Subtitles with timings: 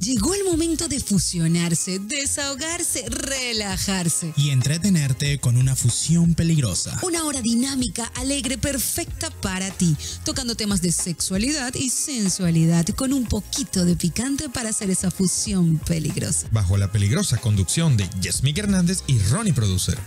[0.00, 4.32] Llegó el momento de fusionarse, desahogarse, relajarse.
[4.36, 7.00] y entretenerte con una fusión peligrosa.
[7.02, 13.26] Una hora dinámica, alegre, perfecta para ti, tocando temas de sexualidad y sensualidad con un
[13.26, 16.46] poquito de picante para hacer esa fusión peligrosa.
[16.52, 19.98] bajo la peligrosa conducción de Yasmín Hernández y Ronnie Producer.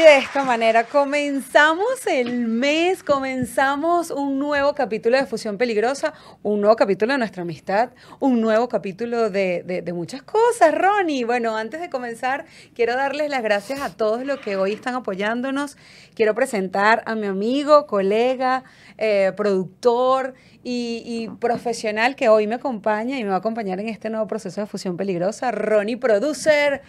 [0.00, 6.74] De esta manera comenzamos el mes, comenzamos un nuevo capítulo de Fusión Peligrosa, un nuevo
[6.74, 11.24] capítulo de nuestra amistad, un nuevo capítulo de, muchas cosas, Ronnie.
[11.24, 15.76] Bueno, antes de comenzar, quiero darles las gracias a todos los que hoy están apoyándonos.
[16.14, 18.64] Quiero presentar a mi amigo, colega,
[18.96, 23.90] eh, productor y, y profesional que hoy me acompaña y me va a acompañar en
[23.90, 26.80] este nuevo proceso de Fusión Peligrosa, Ronnie Producer.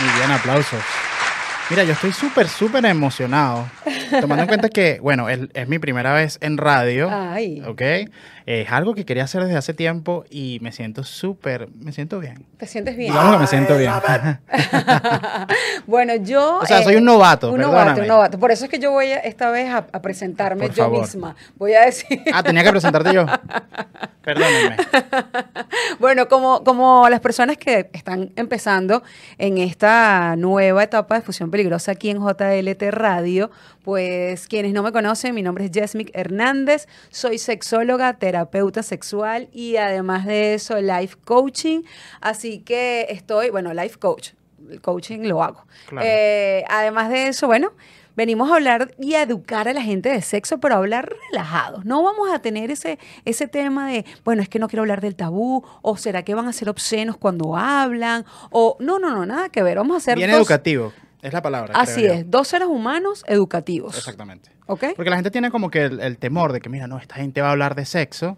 [0.00, 0.82] Muy bien, aplausos.
[1.72, 3.66] Mira, yo estoy súper, súper emocionado.
[4.20, 7.08] Tomando en cuenta que, bueno, es, es mi primera vez en radio.
[7.10, 7.62] Ay.
[7.66, 7.80] ¿Ok?
[8.46, 12.44] Es algo que quería hacer desde hace tiempo y me siento súper, me siento bien.
[12.56, 13.10] ¿Te sientes bien?
[13.12, 13.92] Digamos que me siento bien.
[15.86, 16.58] bueno, yo...
[16.62, 18.38] O sea, eh, soy un novato, Un novato, un novato.
[18.38, 21.00] Por eso es que yo voy a- esta vez a, a presentarme Por yo favor.
[21.00, 21.36] misma.
[21.56, 22.20] Voy a decir...
[22.32, 23.26] Ah, tenía que presentarte yo.
[24.22, 24.76] Perdónenme.
[25.98, 29.02] bueno, como, como las personas que están empezando
[29.38, 33.50] en esta nueva etapa de Fusión Peligrosa aquí en JLT Radio,
[33.82, 39.76] pues quienes no me conocen, mi nombre es Jesmic Hernández, soy sexóloga, terapeuta sexual y
[39.76, 41.82] además de eso, life coaching.
[42.20, 44.30] Así que estoy, bueno, life coach,
[44.70, 45.64] el coaching lo hago.
[45.88, 46.06] Claro.
[46.08, 47.72] Eh, además de eso, bueno,
[48.14, 51.84] venimos a hablar y a educar a la gente de sexo, pero a hablar relajados.
[51.84, 55.16] No vamos a tener ese, ese tema de, bueno, es que no quiero hablar del
[55.16, 59.48] tabú, o será que van a ser obscenos cuando hablan, o no, no, no, nada
[59.48, 59.78] que ver.
[59.78, 60.92] Vamos a hacer Bien dos- educativo,
[61.22, 61.74] es la palabra.
[61.76, 62.20] Así creo yo.
[62.20, 63.96] es, dos seres humanos educativos.
[63.96, 64.50] Exactamente.
[64.66, 64.84] ¿Ok?
[64.96, 67.40] Porque la gente tiene como que el, el temor de que, mira, no, esta gente
[67.40, 68.36] va a hablar de sexo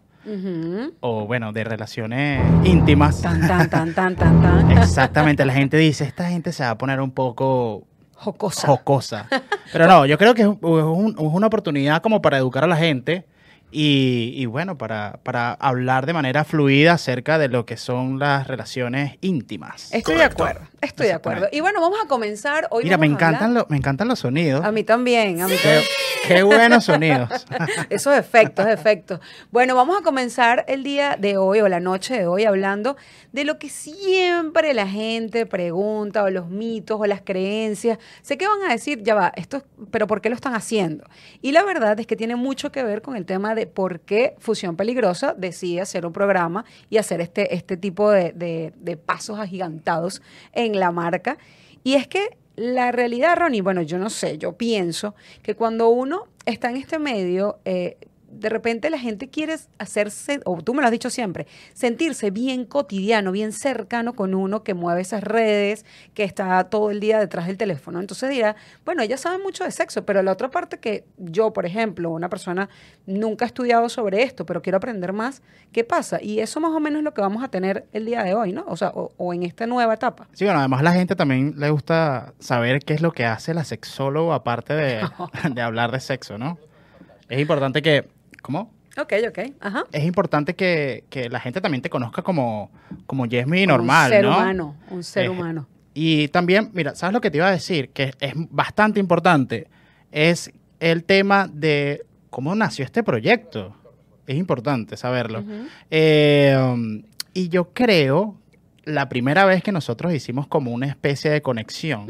[1.00, 3.20] o, bueno, de relaciones íntimas.
[3.20, 4.70] Tan, tan, tan, tan, tan, tan.
[4.78, 8.66] Exactamente, la gente dice, esta gente se va a poner un poco Jocosa.
[8.68, 9.28] jocosa.
[9.72, 12.64] Pero no, yo creo que es, un- es un- es una oportunidad como para educar
[12.64, 13.26] a la gente
[13.70, 18.46] y, y bueno, para, para hablar de manera fluida acerca de lo que son las
[18.46, 19.92] relaciones íntimas.
[19.92, 21.48] Estoy de acuerdo, estoy de acuerdo.
[21.52, 22.66] Y bueno, vamos a comenzar.
[22.70, 24.64] Hoy Mira, me encantan, lo- me encantan los sonidos.
[24.64, 25.82] A mí también, a mí Qué, también.
[26.28, 27.28] qué buenos sonidos.
[27.90, 29.20] Esos efectos, efectos.
[29.50, 32.96] Bueno, vamos a comenzar el día de hoy o la noche de hoy hablando
[33.32, 37.98] de lo que siempre la gente pregunta o los mitos o las creencias.
[38.22, 41.04] Sé que van a decir, ya va, esto, es- pero ¿por qué lo están haciendo?
[41.42, 44.34] Y la verdad es que tiene mucho que ver con el tema de por qué
[44.38, 49.38] Fusión Peligrosa decide hacer un programa y hacer este, este tipo de, de- de pasos
[49.40, 51.38] agigantados en la marca.
[51.82, 56.28] Y es que la realidad, Ronnie, bueno, yo no sé, yo pienso que cuando uno
[56.46, 57.96] está en este medio, eh,
[58.38, 62.64] de repente la gente quiere hacerse, o tú me lo has dicho siempre, sentirse bien
[62.64, 65.84] cotidiano, bien cercano con uno que mueve esas redes,
[66.14, 68.00] que está todo el día detrás del teléfono.
[68.00, 71.66] Entonces dirá, bueno, ella sabe mucho de sexo, pero la otra parte que yo, por
[71.66, 72.68] ejemplo, una persona
[73.06, 75.42] nunca ha estudiado sobre esto, pero quiero aprender más,
[75.72, 76.22] ¿qué pasa?
[76.22, 78.52] Y eso más o menos es lo que vamos a tener el día de hoy,
[78.52, 78.64] ¿no?
[78.66, 80.28] O sea, o, o en esta nueva etapa.
[80.32, 83.64] Sí, bueno, además la gente también le gusta saber qué es lo que hace la
[83.64, 85.02] sexóloga aparte de,
[85.52, 86.58] de hablar de sexo, ¿no?
[87.28, 88.06] Es importante que,
[88.44, 88.70] ¿cómo?
[89.00, 89.84] Ok, ok, ajá.
[89.90, 92.70] Es importante que, que la gente también te conozca como,
[93.06, 94.36] como Yesmi normal, un ser ¿no?
[94.36, 95.66] humano, un ser Eh, humano.
[95.94, 97.88] Y también, mira, ¿sabes lo que te iba a decir?
[97.88, 99.66] Que es bastante importante.
[100.12, 103.74] Es el tema de cómo nació este proyecto.
[104.26, 105.42] Es importante saberlo.
[105.90, 108.36] Eh, um, y yo creo,
[108.84, 112.06] la primera vez que nosotros hicimos como una especie de conexión,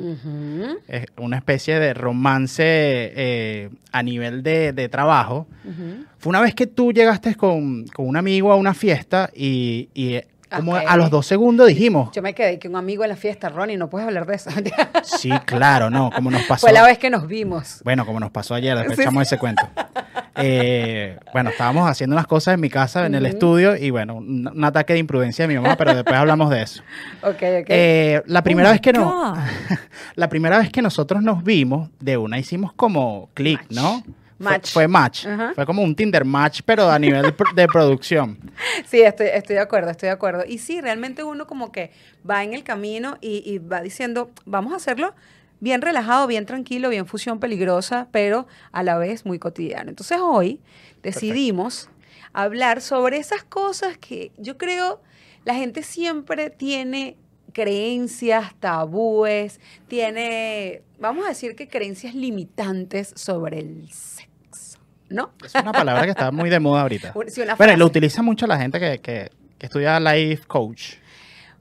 [0.88, 5.46] eh, una especie de romance eh, a nivel de, de trabajo,
[6.18, 10.20] fue una vez que tú llegaste con, con un amigo a una fiesta y, y,
[10.56, 13.48] como a los dos segundos dijimos, Yo me quedé que un amigo en la fiesta,
[13.48, 14.50] Ronnie, no puedes hablar de eso.
[15.02, 16.66] sí, claro, no, como nos pasó.
[16.66, 17.80] Fue la vez que nos vimos.
[17.84, 19.68] Bueno, como nos pasó ayer, después Sí, echamos ese cuento.
[20.36, 24.48] Eh, bueno, estábamos haciendo unas cosas en mi casa, en el estudio, y bueno, un,
[24.48, 26.82] un ataque de imprudencia de mi mamá, pero después hablamos de eso.
[27.22, 27.66] Ok, ok.
[27.68, 29.34] Eh, la primera Oh vez que no,
[30.14, 33.64] la primera vez que nosotros nos vimos, de una hicimos como click,
[34.38, 35.26] Fue- Match.
[35.54, 38.38] Fue, como un Tinder match, pero a nivel de, pro- de producción.
[38.86, 40.44] Sí, estoy, estoy de acuerdo, estoy de acuerdo.
[40.46, 41.90] Y sí, realmente uno como que
[42.28, 45.14] va en el camino y, y va diciendo, vamos a hacerlo
[45.60, 49.88] bien relajado, bien tranquilo, bien fusión peligrosa, pero a la vez muy cotidiano.
[49.90, 50.60] Entonces hoy
[51.02, 51.88] decidimos
[52.32, 55.00] hablar sobre esas cosas que yo creo
[55.44, 57.16] la gente siempre tiene
[57.54, 59.58] creencias, tabúes,
[59.88, 64.78] tiene, vamos a decir que creencias limitantes sobre el sexo.
[65.08, 65.30] ¿no?
[65.44, 67.14] Es una palabra que está muy de moda ahorita.
[67.28, 70.94] Sí, y lo utiliza mucho la gente que, que- que estudia life coach.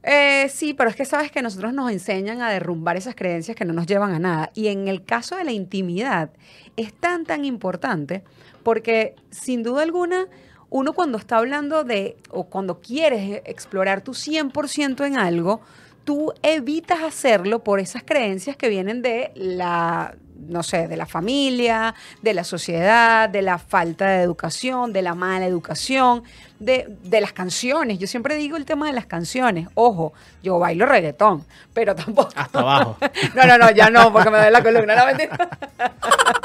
[0.01, 3.63] Eh, sí, pero es que sabes que nosotros nos enseñan a derrumbar esas creencias que
[3.63, 4.51] no nos llevan a nada.
[4.55, 6.31] Y en el caso de la intimidad,
[6.75, 8.23] es tan, tan importante
[8.63, 10.25] porque sin duda alguna,
[10.73, 15.61] uno cuando está hablando de, o cuando quieres explorar tu 100% en algo,
[16.03, 21.93] tú evitas hacerlo por esas creencias que vienen de la, no sé, de la familia,
[22.23, 26.23] de la sociedad, de la falta de educación, de la mala educación,
[26.57, 27.99] de, de las canciones.
[27.99, 29.67] Yo siempre digo el tema de las canciones.
[29.75, 32.31] Ojo, yo bailo reggaetón, pero tampoco.
[32.35, 32.97] Hasta abajo.
[33.35, 35.49] No, no, no, ya no, porque me duele la columna, no mentira.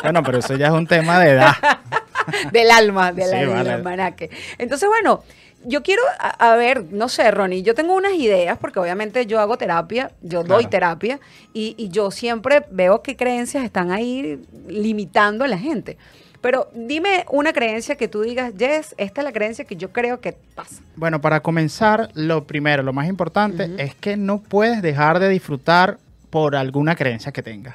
[0.02, 1.54] Bueno, pero eso ya es un tema de edad.
[2.52, 3.70] del alma, del, Sí, del vale.
[3.72, 4.30] almanaque.
[4.58, 5.22] Entonces, bueno,
[5.64, 9.40] yo quiero, a, a ver, no sé, Ronnie, yo tengo unas ideas, porque obviamente yo
[9.40, 11.18] hago terapia, yo doy terapia,
[11.52, 15.96] y, y yo siempre veo qué creencias están ahí limitando a la gente.
[16.40, 20.20] Pero dime una creencia que tú digas, Jess, esta es la creencia que yo creo
[20.20, 20.80] que pasa.
[20.94, 25.98] Bueno, para comenzar, lo primero, lo más importante es que no puedes dejar de disfrutar
[26.30, 27.74] por alguna creencia que tengas.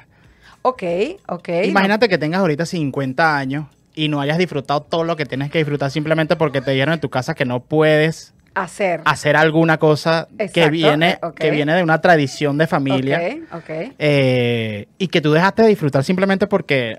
[0.62, 0.82] Ok,
[1.28, 1.48] ok.
[1.64, 5.58] Imagínate que tengas ahorita 50 años y no hayas disfrutado todo lo que tienes que
[5.58, 9.00] disfrutar simplemente porque te dieron en tu casa que no puedes hacer.
[9.04, 13.20] hacer alguna cosa que viene, eh, que viene de una tradición de familia
[13.52, 13.70] Ok, ok.
[13.98, 16.98] eh, y que tú dejaste de disfrutar simplemente porque,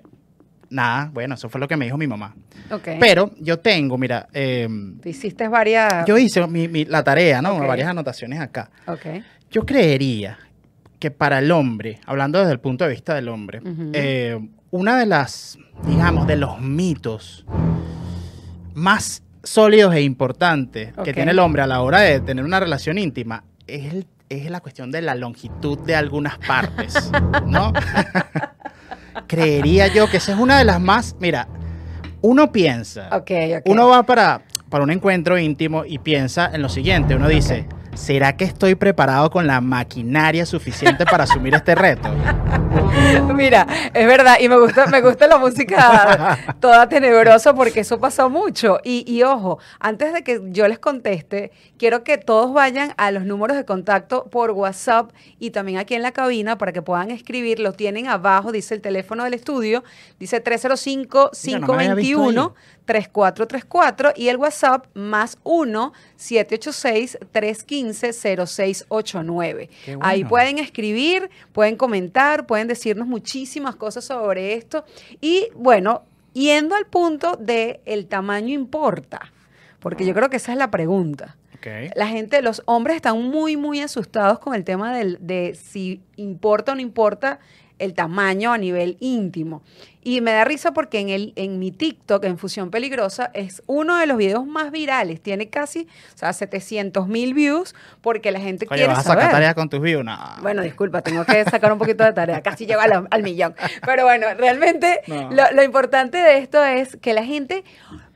[0.69, 2.36] nada, bueno, eso fue lo que me dijo mi mamá.
[3.00, 4.68] Pero yo tengo, mira, eh,
[5.01, 6.06] Tú hiciste varias...
[6.06, 7.59] yo hice mi- mi- la tarea, ¿no?
[7.59, 8.69] Varias anotaciones acá.
[9.51, 10.38] Yo creería
[11.00, 13.62] que para el hombre, hablando desde el punto de vista del hombre,
[13.94, 14.39] eh,
[14.75, 15.57] una de las,
[15.88, 17.45] digamos, de los mitos
[18.74, 22.98] más sólidos e importantes que tiene el hombre a la hora de tener una relación
[22.98, 27.12] íntima es, el- es la cuestión de la longitud de algunas partes,
[27.48, 27.72] ¿no?
[29.27, 31.48] Creería yo que esa es una de las más, mira,
[32.21, 33.62] uno piensa, Ok, ok.
[33.66, 37.16] uno va para, para un encuentro íntimo y piensa en lo siguiente.
[37.16, 42.09] Uno dice, ¿será que estoy preparado con la maquinaria suficiente para asumir este reto?
[43.33, 48.27] Mira, es verdad, y me gusta, me gusta la música toda tenebrosa porque eso pasa
[48.27, 48.80] mucho.
[48.83, 53.25] Y, y ojo, antes de que yo les conteste, quiero que todos vayan a los
[53.25, 57.59] números de contacto por WhatsApp y también aquí en la cabina para que puedan escribir.
[57.59, 59.83] Lo tienen abajo, dice el teléfono del estudio,
[60.19, 62.53] dice 305-521.
[62.86, 69.70] 3434 y el WhatsApp más 1 786 315 0689.
[69.86, 70.30] Qué Ahí bueno.
[70.30, 74.86] pueden escribir, pueden comentar, pueden decirnos muchísimas cosas sobre esto
[75.22, 76.04] y bueno,
[76.34, 79.32] yendo al punto de el tamaño importa,
[79.80, 81.38] porque yo creo que esa es la pregunta.
[81.96, 86.74] La gente, los hombres están muy, muy asustados con el tema del- de si importa
[86.74, 87.40] o no importa
[87.80, 89.62] el tamaño a nivel íntimo.
[90.01, 93.98] Y me da risa porque en, el, en mi TikTok, en Fusión Peligrosa, es uno
[93.98, 95.19] de los videos más virales.
[95.19, 99.22] Tiene casi, o sea, 700 mil views porque la gente Oye, quiere ¿vas a sacar
[99.24, 99.31] saber.
[99.33, 100.06] tarea con tus views?
[100.06, 100.16] No.
[100.44, 103.56] Bueno, disculpa, tengo que sacar un poquito de tarea, casi llego al, al millón.
[103.83, 105.31] Pero bueno, realmente No.
[105.31, 107.63] lo, lo importante de esto es que la gente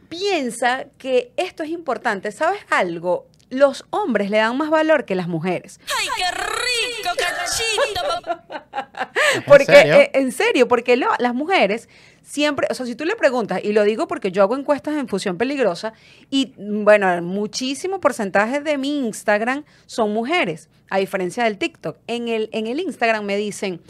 [0.09, 2.31] piensa que esto es importante.
[2.31, 3.25] ¿Sabes algo?
[3.49, 5.79] Los hombres le dan más valor que las mujeres.
[5.99, 8.23] ¡Ay, qué rico, cachito!
[8.23, 9.11] papá!
[9.35, 9.95] ¿En Porque, serio?
[9.95, 11.89] eh, en serio, porque lo- las mujeres
[12.21, 15.07] siempre, o sea, si tú le preguntas, y lo digo porque yo hago encuestas en
[15.07, 15.93] Fusión Peligrosa,
[16.29, 21.97] y mm, bueno, muchísimo porcentaje de mi Instagram son mujeres, a diferencia del TikTok.
[22.07, 23.81] En el, en el Instagram me dicen,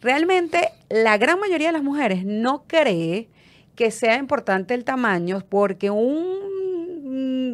[0.00, 3.28] realmente la gran mayoría de las mujeres no cree
[3.74, 6.38] que sea importante el tamaño porque un,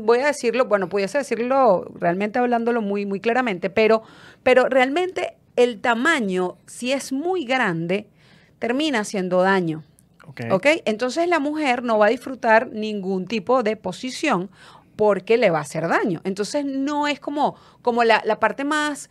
[0.02, 4.02] voy a decirlo, bueno, pudiese decirlo realmente hablándolo muy, muy claramente, pero,
[4.42, 8.06] pero realmente el tamaño, si es muy grande,
[8.58, 9.84] termina haciendo daño.
[10.26, 10.42] Ok.
[10.50, 10.66] ¿Ok?
[10.84, 14.50] Entonces la mujer no va a disfrutar ningún tipo de posición
[14.96, 16.20] porque le va a hacer daño.
[16.24, 19.10] Entonces no es como, como la, la parte más,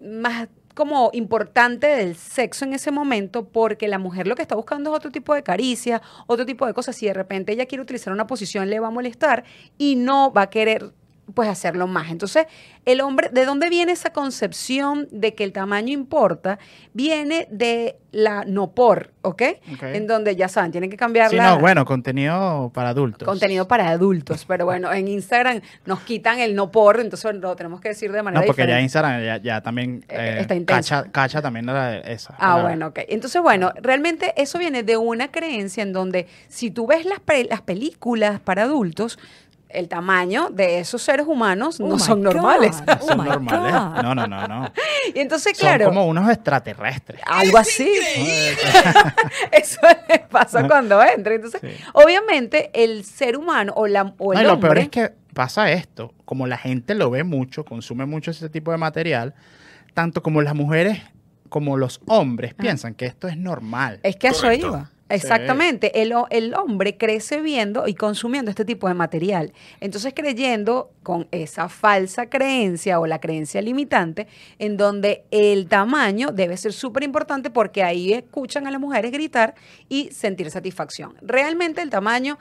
[0.00, 4.90] más como importante del sexo en ese momento porque la mujer lo que está buscando
[4.90, 6.94] es otro tipo de caricia, otro tipo de cosas.
[6.94, 9.44] Si de repente ella quiere utilizar una posición le va a molestar
[9.78, 10.92] y no va a querer
[11.34, 12.10] pues hacerlo más.
[12.10, 12.46] Entonces,
[12.84, 16.58] el hombre, ¿de dónde viene esa concepción de que el tamaño importa?
[16.92, 19.42] Viene de la no por, ¿ok?
[19.74, 19.82] Ok.
[19.82, 23.26] En donde ya saben, tienen que cambiar Sí, la no, bueno, contenido para adultos.
[23.26, 27.80] contenido para adultos, pero bueno, en Instagram nos quitan el no por, entonces lo tenemos
[27.80, 28.80] que decir de manera No, porque ya.
[28.80, 30.94] Instagram ya, ya también Eh, eh, está intenso.
[30.94, 32.34] cacha, cacha también la, esa.
[32.38, 33.00] Ah, la- bueno, ok.
[33.08, 37.60] Entonces, bueno, realmente eso viene de una creencia en donde si tú ves las, las
[37.62, 39.18] películas para adultos,
[39.68, 42.32] el tamaño de esos seres humanos Oh no son God.
[42.34, 42.82] normales.
[43.00, 43.72] Oh Son normales.
[43.72, 44.02] God.
[44.02, 44.72] No, no, no, no.
[45.14, 47.20] y entonces, Son claro, como unos extraterrestres.
[47.26, 47.90] algo así.
[49.52, 51.34] Eso les pasa cuando entra.
[51.34, 51.68] Entonces, Sí.
[51.92, 54.68] obviamente, el ser humano o, la, o el No, y lo hombre...
[54.70, 58.70] peor es que pasa esto, como la gente lo ve mucho, consume mucho ese tipo
[58.72, 59.34] de material,
[59.94, 61.00] tanto como las mujeres
[61.48, 64.00] como los hombres piensan que esto es normal.
[64.02, 64.90] Es que a eso iba.
[65.08, 66.02] Exactamente.
[66.02, 69.52] El, el hombre crece viendo y consumiendo este tipo de material.
[69.80, 74.26] Entonces creyendo con esa falsa creencia o la creencia limitante
[74.58, 79.54] en donde el tamaño debe ser súper importante porque ahí escuchan a las mujeres gritar
[79.88, 81.14] y sentir satisfacción.
[81.22, 82.38] Realmente el tamaño...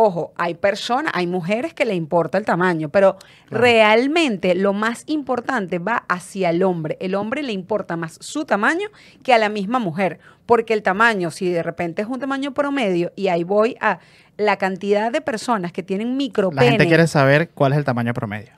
[0.00, 3.16] Ojo, hay personas, hay mujeres que le importa el tamaño, pero
[3.50, 6.96] realmente lo más importante va hacia el hombre.
[7.00, 8.90] El hombre le importa más su tamaño
[9.24, 13.10] que a la misma mujer, porque el tamaño, si de repente es un tamaño promedio,
[13.16, 13.98] y ahí voy a
[14.36, 16.70] la cantidad de personas que tienen La micropene.
[16.70, 18.52] gente quiere saber cuál es el tamaño promedio.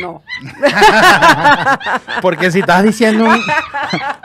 [0.00, 0.22] No.
[2.22, 3.40] Porque si estás diciendo un,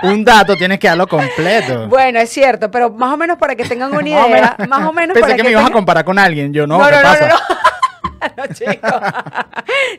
[0.10, 1.88] un dato, tienes que darlo completo.
[1.88, 4.70] Bueno, es cierto, pero más o menos para que tengan una Más o idea, menos.
[4.70, 6.54] más o menos Pensé para que, que me ibas a tengan- comparar con alguien.
[6.54, 7.28] Yo no, No, ¿qué no, no, pasa?
[7.28, 7.36] no,
[8.38, 9.02] no, chicos.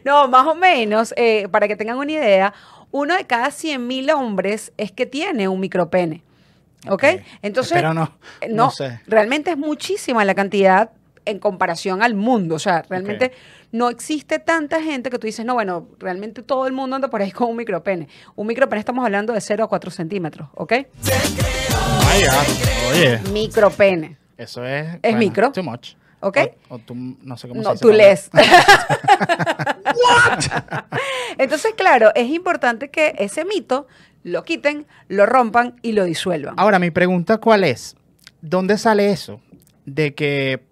[0.04, 2.52] No, más o menos, eh, para que tengan una idea,
[2.90, 6.22] uno de cada 100 mil hombres es que tiene un micropene.
[6.88, 7.04] ¿Ok?
[7.42, 8.12] Entonces, Pero no,
[8.48, 9.00] no no, sé.
[9.06, 10.90] realmente es muchísima la cantidad
[11.24, 12.54] en comparación al mundo.
[12.54, 13.32] O sea, realmente.
[13.72, 17.20] No existe tanta gente que tú dices, no, bueno, realmente todo el mundo anda por
[17.22, 18.08] ahí con un micropene.
[18.34, 20.72] Un micropene estamos hablando de 0 a 4 centímetros, ¿ok?
[21.70, 22.44] Ah,
[22.92, 24.16] oye, Micropene.
[24.36, 24.98] eso es...
[25.02, 25.52] Es micro.
[25.52, 25.94] Too much.
[26.20, 26.36] ¿Ok?
[26.68, 27.82] O, o tú, no sé cómo se No, dice.
[27.82, 28.30] tú cuando- lees.
[31.38, 33.86] Entonces, claro, es importante que ese mito
[34.24, 36.54] lo quiten, lo rompan y lo disuelvan.
[36.58, 37.96] Ahora, mi pregunta, ¿cuál es?
[38.40, 39.40] ¿Dónde sale eso
[39.84, 40.62] de que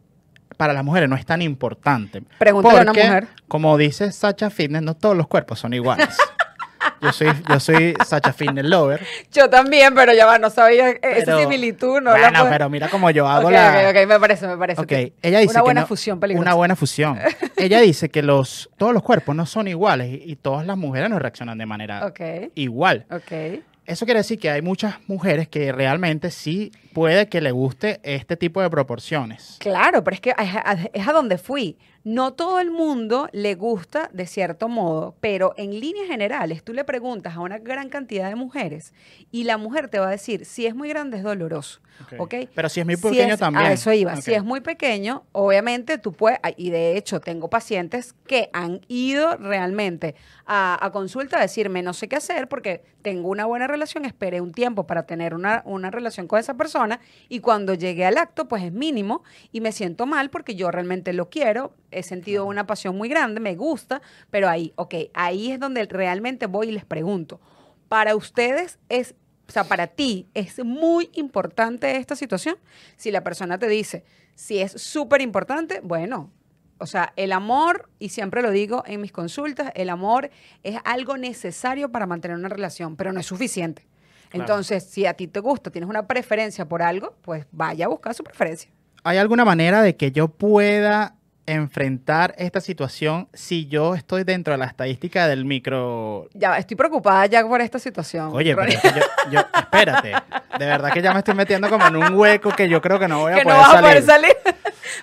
[0.56, 2.22] para las mujeres no es tan importante?
[2.38, 3.26] Pregúntale a una Porque, mujer.
[3.48, 6.08] como dice Sacha Fitness, no todos los cuerpos son iguales.
[7.02, 9.04] yo soy, yo soy Sacha Fitness lover.
[9.32, 12.88] Yo también, pero ya va, no sabía esa similitud, no la Bueno, puedo- pero mira
[12.88, 13.90] cómo yo hago Ok, la...
[13.90, 14.80] ok, ok, me parece, me parece.
[14.80, 16.42] Ok, que- ella dice una que buena no- fusión peligrosa.
[16.48, 17.18] Una buena fusión.
[17.56, 21.10] ella dice que los, todos los cuerpos no son iguales y, y todas las mujeres
[21.10, 22.20] no reaccionan de manera Ok,
[22.54, 23.06] igual.
[23.10, 23.60] ok.
[23.84, 28.38] Eso quiere decir que hay muchas mujeres que realmente sí puede que le guste este
[28.38, 29.56] tipo de proporciones.
[29.60, 31.76] Claro, pero es que es a, es a donde fui.
[32.04, 36.84] No todo el mundo le gusta de cierto modo, pero en líneas generales tú le
[36.84, 38.94] preguntas a una gran cantidad de mujeres
[39.30, 41.80] y la mujer te va a decir, si es muy grande es doloroso,
[42.16, 42.34] ¿ok?
[42.54, 43.66] Pero si es muy Si pequeño es- también.
[43.66, 44.14] A eso iba.
[44.22, 49.36] Si es muy pequeño, obviamente tú puedes, y de hecho tengo pacientes que han ido
[49.38, 50.14] realmente
[50.46, 54.40] a, a consulta a decirme no sé qué hacer porque tengo una buena relación, esperé
[54.40, 56.85] un tiempo para tener una, una relación con esa persona
[57.28, 61.12] y cuando llegué al acto pues es mínimo y me siento mal porque yo realmente
[61.12, 65.60] lo quiero, he sentido una pasión muy grande, me gusta, pero ahí, ok, ahí es
[65.60, 67.40] donde realmente voy y les pregunto,
[67.88, 69.14] para ustedes es
[69.48, 72.56] o sea, para ti es muy importante esta situación.
[72.96, 76.32] Si la persona te dice, si es súper importante, bueno,
[76.78, 80.30] o sea, el amor, y siempre lo digo en mis consultas, el amor
[80.62, 83.86] es algo necesario para mantener una relación, pero no es suficiente.
[84.30, 84.44] Claro.
[84.44, 88.14] Entonces, si a ti te gusta, tienes una preferencia por algo, pues vaya a buscar
[88.14, 88.70] su preferencia.
[89.04, 91.14] ¿Hay alguna manera de que yo pueda
[91.46, 96.28] enfrentar esta situación si yo estoy dentro de la estadística del micro...
[96.34, 98.30] Ya, estoy preocupada ya por esta situación.
[98.32, 98.76] Oye, pero Ronnie.
[98.76, 100.12] es que yo, yo- espérate,
[100.58, 103.06] de verdad que ya me estoy metiendo como en un hueco que yo creo que
[103.06, 104.36] no voy a que no vas a poder salir.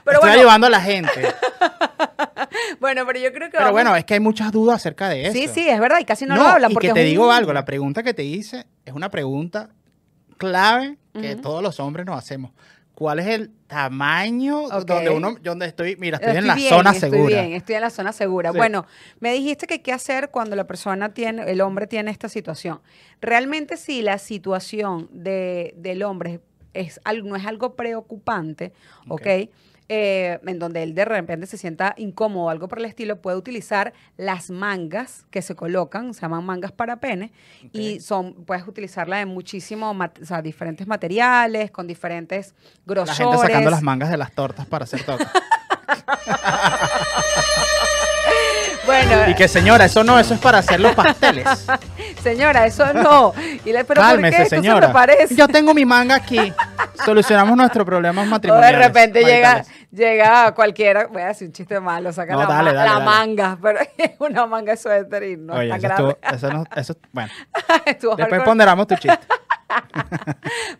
[0.04, 1.12] pero estoy bueno, ayudando a la gente.
[2.80, 5.24] bueno, pero yo creo que Pero vamos- bueno, es que hay muchas dudas acerca de
[5.24, 5.34] eso.
[5.34, 7.32] Sí, sí, es verdad, y casi no, lo hablan y porque que te un- digo
[7.32, 9.70] algo, la pregunta que te hice es una pregunta
[10.38, 12.52] clave que todos los hombres nos hacemos.
[12.96, 14.86] ¿Cuál es el tamaño Ok.
[14.86, 15.96] donde uno, donde estoy?
[15.96, 17.42] Mira, estoy, en la bien, zona estoy segura.
[17.42, 18.52] bien, estoy en la zona segura.
[18.52, 18.58] Sí.
[18.58, 18.86] Bueno,
[19.20, 22.82] me dijiste que qué hacer cuando la persona tiene, el hombre tiene esta situación.
[23.20, 26.42] Realmente si la situación de, del hombre
[26.74, 28.74] es algo, no es algo preocupante,
[29.08, 29.22] ¿ok?
[29.22, 29.50] Ok.
[29.90, 33.38] Eh, en donde él de repente se sienta incómodo o algo por el estilo, puede
[33.38, 37.32] utilizar las mangas que se colocan, se llaman mangas para pene,
[37.74, 42.54] y son, puedes utilizarlas en muchísimos, o sea, diferentes materiales, con diferentes
[42.86, 43.18] La grosores.
[43.18, 45.32] gente sacando las mangas de las tortas para hacer tortas.
[48.86, 51.46] Bueno, y que señora, eso no, eso es para hacer los pasteles.
[52.24, 53.34] Señora, eso no.
[53.66, 54.44] Y le, pero ¿por Cálmese, qué?
[54.44, 54.92] Esto se señora.
[54.94, 55.36] parece.
[55.36, 56.54] Yo tengo mi manga aquí.
[57.06, 58.86] Solucionamos nuestros problemas o de matrimoniales.
[58.88, 62.74] repente llega, llega cualquiera, voy a decir un chiste malo, saca No, la, dale, ma-
[62.78, 63.06] dale, la dale.
[63.06, 66.64] manga, pero es una manga de suéter y no Oye, está eso, estuvo- eso no-
[66.76, 67.32] eso- bueno,
[68.18, 69.20] después ponderamos tu chiste.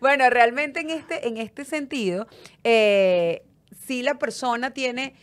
[0.00, 2.26] Bueno, realmente en este, en este sentido,
[2.62, 3.44] eh,
[3.86, 5.14] si la persona tiene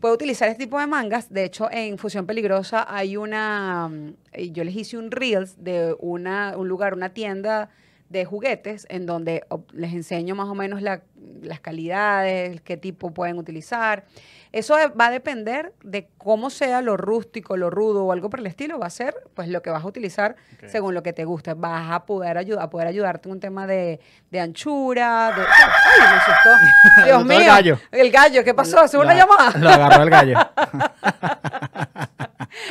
[0.00, 1.32] puede utilizar este tipo de mangas.
[1.32, 5.96] De hecho, en Fusión Peligrosa hay una, mm, eh, yo les hice un reels de
[6.00, 7.70] una, un lugar, una tienda
[8.08, 11.02] de juguetes en donde les enseño más o menos la-
[11.42, 14.04] las calidades, qué tipo pueden utilizar.
[14.52, 18.46] Eso va a depender de cómo sea lo rústico, lo rudo o algo por el
[18.46, 20.36] estilo, va a ser pues lo que vas a utilizar
[20.66, 21.54] según lo que te guste.
[21.54, 24.00] Vas a poder, ayudar, a poder ayudarte en un tema de,
[24.30, 25.42] de anchura, de...
[25.42, 26.50] ¡Ay, me asustó!
[27.04, 27.38] Dios mío.
[27.40, 27.78] el gallo.
[27.92, 28.80] El gallo, ¿qué pasó?
[28.80, 29.58] ¿Hace una La- llamada?
[29.58, 30.38] Lo agarró el gallo.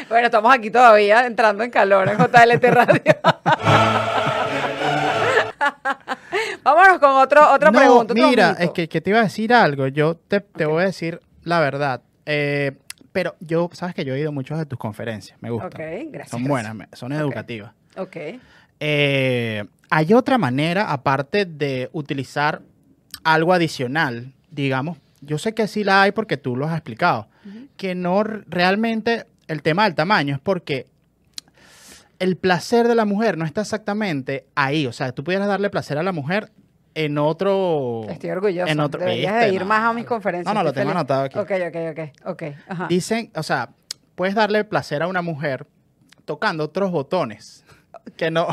[0.10, 3.02] Bueno, estamos aquí todavía entrando en calor en JLT Radio.
[6.64, 8.14] Vámonos con otro, otra No, pregunta.
[8.14, 9.88] Mira, es que, que te iba a decir algo.
[9.88, 12.02] Yo te, te voy a decir la verdad.
[12.26, 12.74] Eh,
[13.12, 15.42] pero yo, sabes que yo he ido a muchas de tus conferencias.
[15.42, 15.72] Me gustan.
[15.72, 16.30] Ok, gracias.
[16.30, 17.72] Son buenas, son educativas.
[17.96, 18.18] Ok.
[18.80, 22.62] Eh, hay otra manera, aparte de utilizar
[23.24, 27.28] algo adicional, digamos, yo sé que sí la hay porque tú lo has explicado,
[27.76, 30.86] que no realmente el tema del tamaño es porque
[32.20, 35.98] el placer de la mujer no está exactamente ahí, o sea, tú pudieras darle placer
[35.98, 36.52] a la mujer
[37.06, 38.06] en otro...
[38.10, 38.72] Estoy orgullosa.
[38.72, 39.48] en otro- Deberías ¿viste?
[39.48, 40.10] de ir No, más a no, mis no.
[40.10, 40.54] conferencias.
[40.54, 40.96] No, no, lo tengo feliz.
[40.98, 41.38] anotado aquí.
[41.40, 42.28] Ok, ok, ok.
[42.32, 42.44] Ok.
[42.68, 42.88] Ajá.
[42.90, 43.70] Dicen, o sea,
[44.16, 45.68] puedes darle placer a una mujer
[46.26, 47.64] tocando otros botones
[48.18, 48.48] que no,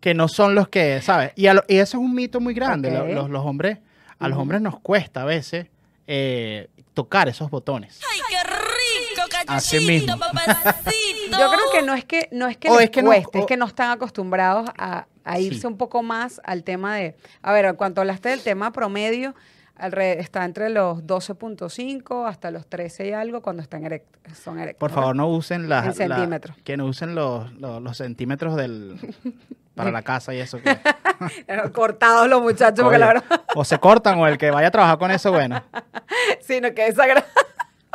[0.00, 1.32] que no son los que, ¿sabes?
[1.36, 2.90] Y, a lo- y eso es un mito muy grande.
[3.12, 3.78] Los, los hombres,
[4.18, 5.66] a los hombres nos cuesta a veces
[6.06, 8.00] eh, tocar esos botones.
[8.10, 10.18] ¡Ay, qué rico, Así cachito, mismo.
[10.18, 10.92] papacito!
[11.38, 13.38] Yo creo que no es que no es que O les es que no- cueste,
[13.38, 15.66] es o- que no están acostumbrados a, a irse Sí.
[15.66, 17.16] un poco más al tema de.
[17.42, 19.34] A ver, en cuanto hablaste del tema promedio,
[19.78, 24.78] está entre los 12.5 hasta los 13 y algo cuando están erectos, son erectos.
[24.78, 25.98] Por favor, no usen las...
[25.98, 26.56] En la- centímetros.
[26.62, 28.96] que no usen los, los, los centímetros del...
[29.74, 30.60] para la casa y eso.
[30.60, 30.78] que-
[31.72, 33.42] Cortados los muchachos, porque la verdad.
[33.54, 35.62] o se cortan o el que vaya a trabajar con eso, bueno.
[36.40, 37.28] sino que es desagradable.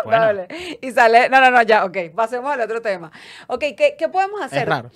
[0.03, 0.43] Bueno.
[0.81, 3.11] Y sale, no, no, no, ya, ok, pasemos al otro tema.
[3.47, 4.59] Ok, ¿qué, qué podemos hacer?
[4.63, 4.91] Es raro.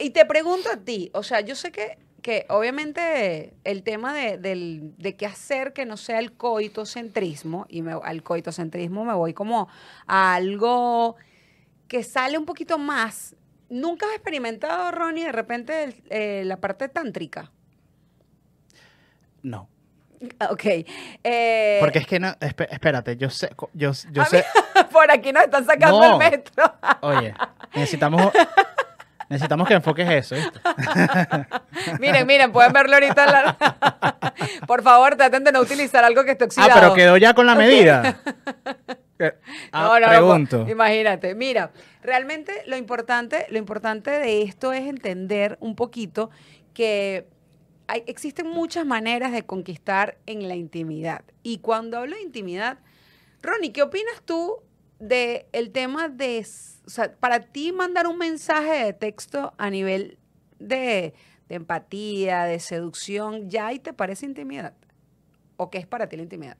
[0.00, 4.38] Y te pregunto a ti, o sea, yo sé que, que obviamente el tema de,
[4.38, 9.34] del- de qué hacer que no sea el coitocentrismo, y me, al coitocentrismo me voy
[9.34, 9.68] como
[10.06, 11.16] a algo
[11.86, 13.36] que sale un poquito más.
[13.68, 17.50] ¿Nunca has experimentado, Ronnie, de repente el- eh, la parte tántrica?
[19.42, 19.68] No.
[20.50, 20.64] Ok.
[21.24, 22.34] eh, Porque es que no...
[22.40, 23.50] espérate, yo sé...
[23.72, 24.44] Yo, yo a mí- sé...
[24.92, 26.12] por aquí nos están sacando No.
[26.12, 26.74] el metro.
[27.02, 27.34] Oye,
[27.74, 28.30] necesitamos...
[29.30, 30.34] Necesitamos que enfoques eso,
[32.00, 33.24] miren, miren, pueden verlo ahorita.
[33.24, 34.34] en la-
[34.66, 36.74] Por favor, traten de no utilizar algo que esté Ah, oxidado.
[36.74, 38.20] pero quedó ya con la medida.
[39.22, 39.34] Eh,
[39.72, 40.60] ah, No, no, pregunto.
[40.60, 41.34] pues, imagínate.
[41.34, 46.30] Mira, realmente lo importante, lo importante de esto es entender un poquito
[46.72, 47.26] que
[47.86, 51.20] hay, existen muchas maneras de conquistar en la intimidad.
[51.42, 52.78] Y cuando hablo de intimidad,
[53.42, 54.62] Ronnie, ¿qué opinas tú
[55.00, 56.46] del el tema de,
[56.86, 60.18] o sea, para ti mandar un mensaje de texto a nivel
[60.58, 61.14] de,
[61.48, 64.74] de empatía, de seducción, ya ahí te parece intimidad?
[65.56, 66.56] ¿O qué es para ti la intimidad?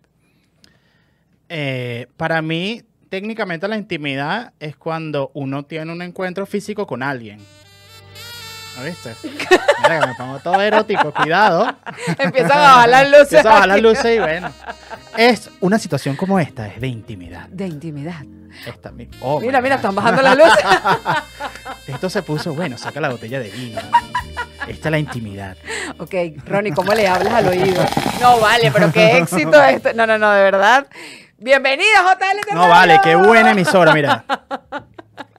[1.48, 7.40] Eh, para mí, técnicamente la intimidad es cuando uno tiene un encuentro físico con alguien.
[8.79, 9.15] ¿Lo viste?
[9.23, 11.75] Mira que me pongo todo erótico, cuidado.
[12.19, 13.23] Empiezan a bajar las luces.
[13.33, 14.51] Empieza a bajar las luces y bueno.
[15.17, 17.49] Es una situación como esta, es de intimidad.
[17.49, 18.23] De intimidad.
[18.67, 19.81] Esta mi- oh mira, mira, God.
[19.81, 20.65] están bajando las luces.
[21.87, 23.81] Esto se puso, bueno, saca la botella de vino.
[24.69, 25.57] Esta es la intimidad.
[25.99, 26.15] ok,
[26.47, 27.83] Ronnie, ¿cómo le hablas al oído?
[28.21, 29.93] No, vale, pero qué éxito esto.
[29.95, 30.87] No, no, no, de verdad.
[31.39, 32.53] Bienvenidos, JLT.
[32.55, 34.25] No, vale, qué buena emisora, mira.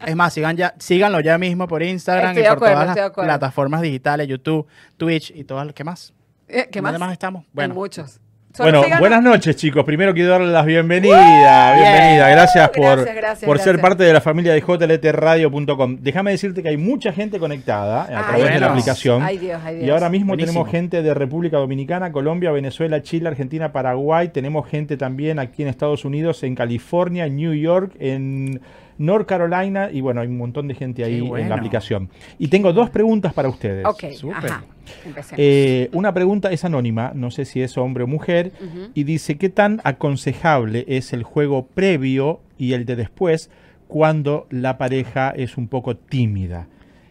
[0.05, 3.11] Es más, sigan ya, síganlo ya mismo por Instagram Estoy y por acuerdo, todas las
[3.11, 4.65] plataformas digitales, YouTube,
[4.97, 6.13] Twitch y todas las ¿qué más?
[6.47, 6.91] Eh, ¿Qué más?
[6.93, 7.43] ¿Dónde más estamos?
[7.43, 8.19] En Bueno, muchos.
[8.53, 9.85] Solo Bueno, síganos- buenas noches chicos.
[9.85, 11.77] Primero quiero darles las bienvenidas.
[11.79, 12.29] Bienvenida.
[12.31, 15.97] Gracias por, Gracias, gracias, por ser parte de la familia de jltradio.com.
[16.01, 19.23] Déjame decirte que hay mucha gente conectada a Ay, través de la aplicación.
[19.23, 19.87] Ay, Dios, ay, Dios.
[19.87, 20.51] Y ahora mismo Buenísimo.
[20.65, 24.27] tenemos gente de República Dominicana, Colombia, Venezuela, Chile, Argentina, Paraguay.
[24.29, 28.59] Tenemos gente también aquí en Estados Unidos, en California, en New York, en
[29.01, 29.89] North Carolina.
[29.91, 32.09] Y bueno, hay un montón de gente ahí en la aplicación.
[32.39, 33.85] Y tengo dos preguntas para ustedes.
[33.85, 34.63] Ok, ajá.
[35.05, 35.35] Empecemos.
[35.37, 38.51] Eh, una pregunta es anónima, no sé si es hombre o mujer,
[38.93, 43.49] y dice, ¿qué tan aconsejable es el juego previo y el de después
[43.87, 46.67] cuando la pareja es un poco tímida?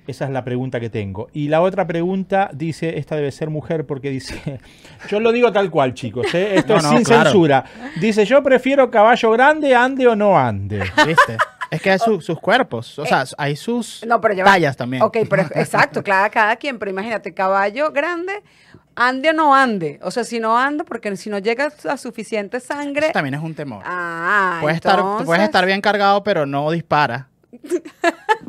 [0.06, 1.28] Esa es la pregunta que tengo.
[1.32, 4.58] Y la otra pregunta dice, esta debe ser mujer porque dice,
[5.08, 6.56] yo lo digo tal cual chicos, ¿eh?
[6.56, 7.22] esto No, es no, sin claro.
[7.24, 7.64] censura.
[8.00, 10.80] Dice, yo prefiero caballo grande, ande o no ande.
[11.06, 11.36] ¿viste?
[11.70, 14.50] Es que hay su- sus cuerpos, o sea, hay sus Eh, No, pero ya va.
[14.52, 15.02] tallas también.
[15.02, 18.42] Ok, pero exacto, cada, cada quien, pero imagínate, caballo grande
[18.96, 19.98] ande o no ande.
[20.02, 23.06] O sea, si no anda, porque si no llega a suficiente sangre.
[23.06, 23.82] Eso también es un temor.
[23.86, 27.28] Ah, puedes, estar, puedes estar bien cargado, pero no dispara.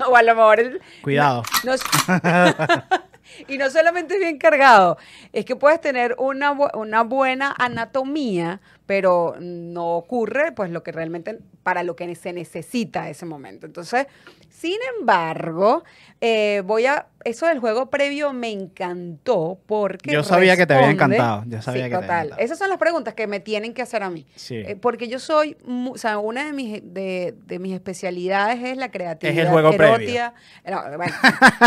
[0.08, 1.44] O a lo mejor el- Cuidado.
[1.64, 1.74] No
[3.48, 4.98] y no solamente es bien cargado,
[5.32, 10.92] es que puedes tener una, bu- una buena anatomía, pero no ocurre pues lo que
[10.92, 13.66] realmente para lo que se necesita ese momento.
[13.66, 14.08] Entonces,
[14.50, 15.84] sin embargo,
[16.20, 20.90] eh, voy a eso del juego previo me encantó porque Yo sabía que te había
[20.90, 22.40] encantado, yo sabía Sí, que te había total.
[22.40, 24.26] Esas son las preguntas que me tienen que hacer a mí.
[24.36, 24.56] Sí.
[24.58, 28.92] Eh, porque yo soy, o sea, una de mis, de, de mis especialidades es la
[28.92, 29.96] creatividad juego previo.
[29.96, 30.34] erótica.
[30.70, 31.14] No, bueno,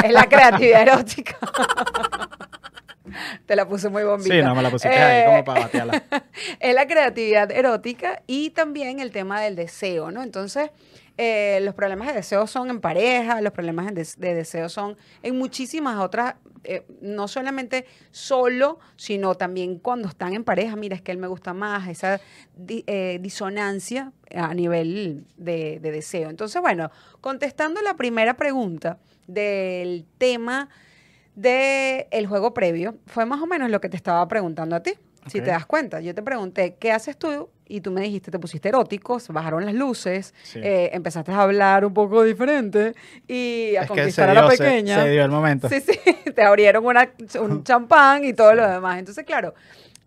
[0.05, 1.39] es la creatividad erótica.
[3.47, 4.35] Te la puse muy bombita.
[4.35, 6.03] Sí, no, me la pusiste ahí Eh, como para batearla.
[6.61, 10.23] es la creatividad erótica y también el tema del deseo, ¿no?
[10.23, 10.71] Entonces,
[11.17, 14.97] eh, los problemas de deseo son en pareja, los problemas de, des- de deseo son
[15.23, 21.03] en muchísimas otras, eh, no solamente solo, sino también cuando están en pareja, mira, es
[21.03, 22.21] que él me gusta más, esa
[22.57, 26.31] di- eh, disonancia a nivel de, de deseo.
[26.31, 26.91] Entonces, bueno,
[27.21, 30.69] contestando la primera pregunta del tema
[31.35, 34.93] del juego previo, fue más o menos lo que te estaba preguntando a ti.
[35.27, 37.49] Si te das cuenta, yo te pregunté, ¿qué haces tú?
[37.67, 40.61] Y tú me dijiste, te pusiste erótico, se bajaron las luces, Sí.
[40.63, 42.93] eh, empezaste a hablar un poco diferente
[43.27, 45.03] y a Es conquistar a la se- pequeña.
[45.03, 45.71] se dio el momento.
[45.71, 45.99] Sí, sí,
[46.35, 48.99] te abrieron una, un champán y todo lo demás.
[48.99, 49.55] Entonces, claro,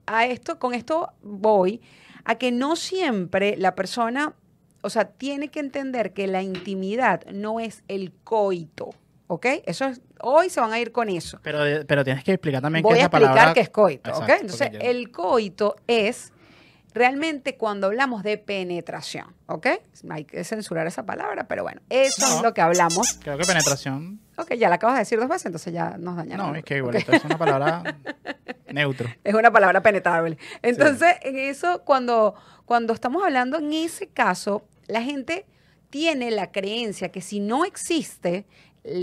[0.06, 1.82] a esto, con esto voy
[2.24, 4.36] a que no siempre la persona,
[4.82, 8.92] o sea, tiene que entender que la intimidad no es el coito,
[9.28, 9.46] ¿ok?
[9.66, 11.40] Eso es, hoy se van a ir con eso.
[11.44, 13.54] Pero, pero tienes que explicar también Voy qué a es la explicar palabra.
[13.54, 14.16] qué es coito, ¿ok?
[14.22, 16.32] Exacto, Entonces, porque yo- el coito es
[16.94, 19.68] realmente cuando hablamos de penetración, ¿ok?
[20.10, 23.20] Hay que censurar esa palabra, pero bueno, eso es lo que hablamos.
[23.22, 24.20] Creo que penetración.
[24.38, 26.48] Ok, ya la acabas de decir dos veces, entonces ya nos dañaron.
[26.48, 26.78] No, es que Ok.
[26.90, 27.84] igualito es una palabra
[28.72, 29.10] neutro.
[29.24, 30.38] Es una palabra penetrable.
[30.64, 32.34] Entonces, en eso, cuando,
[32.66, 35.46] cuando estamos hablando, en ese caso, la gente
[35.90, 38.46] tiene la creencia que si no existe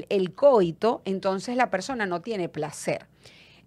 [0.09, 3.07] el, coito, entonces la persona no tiene placer.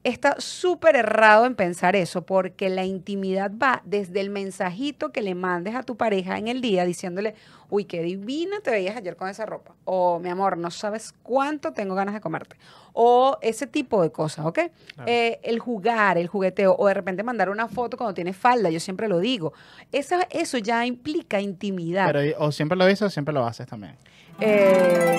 [0.03, 5.36] Está súper errado en pensar eso, porque la intimidad va desde el mensajito que le
[5.36, 7.36] mandes a tu pareja en el día diciéndole,
[7.69, 9.73] uy, qué divina te veías ayer con esa ropa.
[9.84, 12.56] O, mi amor, no sabes cuánto tengo ganas de comerte.
[12.93, 14.60] O ese tipo de cosas, ¿ok?
[15.08, 18.80] Eh, el jugar, el jugueteo, o de repente mandar una foto cuando tienes falda, yo
[18.80, 19.51] siempre lo digo.
[19.91, 22.10] Esa, eso ya implica intimidad.
[22.13, 23.97] Pero o siempre lo dices o siempre lo haces también.
[24.39, 25.17] Eh,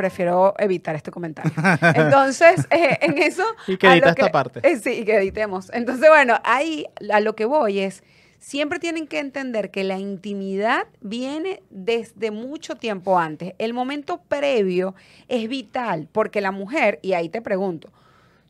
[0.00, 1.52] prefiero evitar este comentario.
[1.94, 3.44] Entonces, eh, en eso...
[3.66, 4.60] Y que edita esta parte.
[4.62, 5.70] eh, sí, y que editemos.
[5.74, 8.02] Entonces, bueno, ahí a lo que voy es,
[8.38, 13.52] siempre tienen que entender que la intimidad viene desde mucho tiempo antes.
[13.58, 14.94] El momento previo
[15.28, 17.92] es vital, porque la mujer, y ahí te pregunto,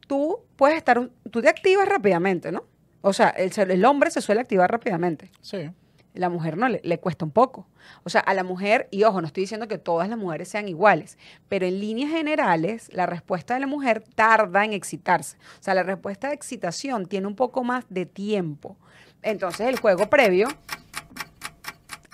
[0.07, 2.65] tú puedes estar, tú te activas rápidamente, ¿no?
[3.03, 5.31] O sea, el, el hombre se suele activar rápidamente.
[5.41, 5.71] Sí.
[6.15, 7.69] La mujer no, le, le cuesta un poco.
[8.03, 10.67] O sea, a la mujer, y ojo, no estoy diciendo que todas las mujeres sean
[10.69, 11.19] iguales,
[11.49, 15.37] pero en líneas generales, la respuesta de la mujer tarda en excitarse.
[15.61, 18.77] O sea, la respuesta de excitación tiene un poco más de tiempo.
[19.23, 20.49] Entonces, el juego previo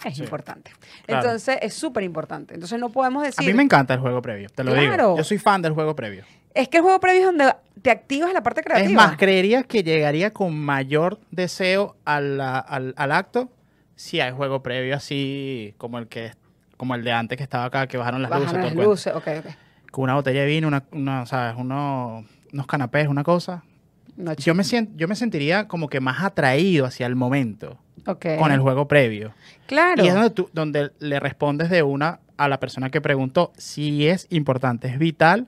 [0.05, 0.23] es Sí.
[0.23, 0.71] importante.
[1.07, 1.23] Claro.
[1.25, 2.55] Entonces, es súper importante.
[2.55, 3.47] Entonces, no podemos A decir...
[3.47, 4.91] mí me encanta el juego previo, te lo Claro.
[5.09, 5.17] digo.
[5.17, 6.25] Yo soy fan del juego previo.
[6.55, 8.87] Es que el juego previo es donde te activas la parte creativa.
[8.89, 13.51] Es más, creería que llegaría con mayor deseo a al, al acto
[13.97, 16.33] si hay juego previo así como el que
[16.77, 18.53] como el de antes que estaba acá, que bajaron las luces.
[18.53, 19.29] las ok.
[19.91, 21.55] Con una botella de vino, una, una, ¿sabes?
[21.59, 23.65] Uno- unos canapés, una cosa.
[24.17, 27.79] No, Yo me, sien- yo me sentiría como que más atraído hacia el momento
[28.39, 29.33] con el juego previo.
[29.67, 30.05] Claro.
[30.05, 34.07] Y es donde, tú, donde le respondes de una a la persona que preguntó si
[34.07, 35.47] es importante, es vital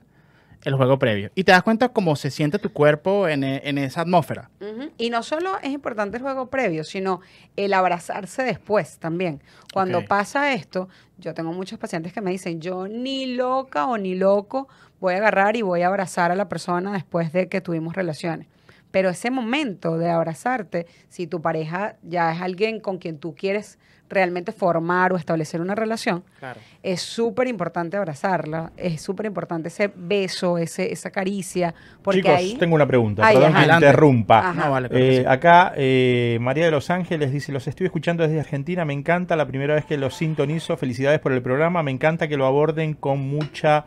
[0.63, 1.31] el juego previo.
[1.35, 4.49] Y te das cuenta cómo se siente tu cuerpo en, e- en esa atmósfera.
[4.97, 7.21] Y no solo es importante el juego previo, sino
[7.55, 9.41] el abrazarse después también.
[9.73, 14.15] Cuando pasa esto, yo tengo muchos pacientes que me dicen, yo ni loca o ni
[14.15, 14.67] loco
[14.99, 18.47] voy a agarrar y voy a abrazar a la persona después de que tuvimos relaciones.
[18.91, 23.77] Pero ese momento de abrazarte, si tu pareja ya es alguien con quien tú quieres
[24.09, 26.59] realmente formar o establecer una relación, Claro.
[26.81, 32.55] es súper importante abrazarla, es súper importante ese beso, ese, esa caricia, porque Chicos, ahí...
[32.59, 33.21] tengo una pregunta.
[33.25, 33.53] Ay, Perdón ajá.
[33.57, 33.85] que Adelante.
[33.87, 34.53] interrumpa.
[34.53, 35.25] No, vale, Eh, sí.
[35.27, 39.45] acá eh, María de Los Ángeles dice, los estoy escuchando desde Argentina, me encanta, la
[39.45, 43.19] primera vez que los sintonizo, felicidades por el programa, me encanta que lo aborden con
[43.19, 43.85] mucha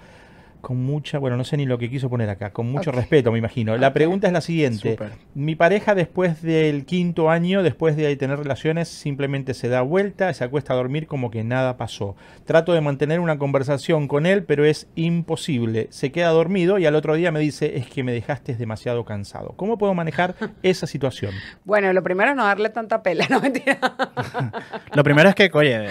[0.62, 3.38] con mucha, bueno, no sé ni lo que quiso poner acá, con mucho respeto, me
[3.38, 3.76] imagino.
[3.76, 4.96] La pregunta es la siguiente.
[5.34, 10.44] Mi pareja después del quinto año, después de tener relaciones, simplemente se da vuelta, se
[10.44, 12.16] acuesta a dormir como que nada pasó.
[12.46, 15.88] Trato de mantener una conversación con él, pero es imposible.
[15.90, 19.54] Se queda dormido y al otro día me dice, es que me dejaste demasiado cansado.
[19.56, 21.32] ¿Cómo puedo manejar esa situación?
[21.64, 23.78] Bueno, lo primero es no darle tanta pela, no mentira.
[24.94, 25.88] Lo primero es que, oye,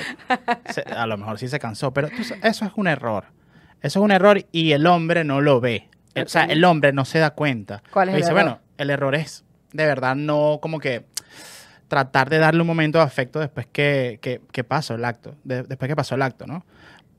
[0.70, 2.08] se- a lo mejor sí se cansó, pero
[2.44, 3.26] eso es un error.
[3.82, 5.88] Eso es un error y el hombre no lo ve.
[6.16, 7.82] O sea, el hombre no se da cuenta.
[7.92, 8.44] ¿Cuál es el dice, error?
[8.44, 11.06] bueno, el error es de verdad no como que
[11.88, 15.64] tratar de darle un momento de afecto después que, que, que pasó el acto, de-
[15.64, 16.66] después que pasó el acto, ¿no?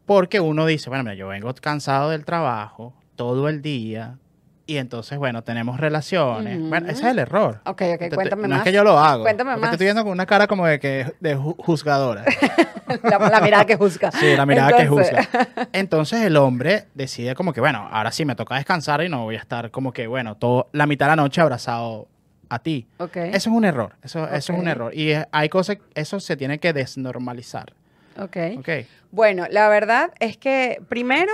[0.06, 4.18] Porque uno dice, bueno, mira, yo vengo cansado del trabajo todo el día
[4.66, 6.58] y entonces, bueno, tenemos relaciones.
[6.68, 7.60] Bueno, ese es el error.
[7.64, 8.58] Ok, ok, Te- te- cuéntame no más.
[8.58, 9.22] es que yo lo hago.
[9.24, 9.70] Cuéntame más.
[9.70, 12.24] Te estoy viendo con una cara como de que de ju- juzgadora.
[13.02, 14.10] la, la mirada que juzga.
[14.12, 15.68] Sí, la mirada Entonces- que juzga.
[15.72, 19.36] Entonces el hombre decide como que, bueno, ahora sí me toca descansar y no voy
[19.36, 22.06] a estar como que, bueno, todo, la mitad de la noche abrazado
[22.48, 22.86] a ti.
[22.98, 23.16] Ok.
[23.16, 23.94] Eso es un error.
[24.02, 24.94] Eso, eso es un error.
[24.94, 27.72] Y hay cosas, eso se tiene que desnormalizar.
[28.18, 28.36] ok.
[28.58, 28.68] ¿Ok?
[29.10, 31.32] Bueno, la verdad es que primero,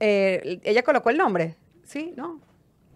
[0.00, 2.12] eh, ella colocó el nombre, ¿sí?
[2.16, 2.40] ¿No?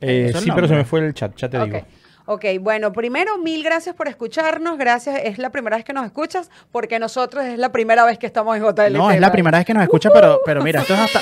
[0.01, 1.65] Eh, sí, pero se me fue el chat, ya te Ok.
[1.65, 1.81] digo.
[2.27, 4.79] Ok, bueno, primero, mil gracias por escucharnos.
[4.79, 8.27] Gracias, es la primera vez que nos escuchas, porque nosotros es la primera vez que
[8.27, 8.93] estamos en JLT.
[8.93, 11.21] No, es la primera vez que nos escucha, pero, pero mira, esto es hasta...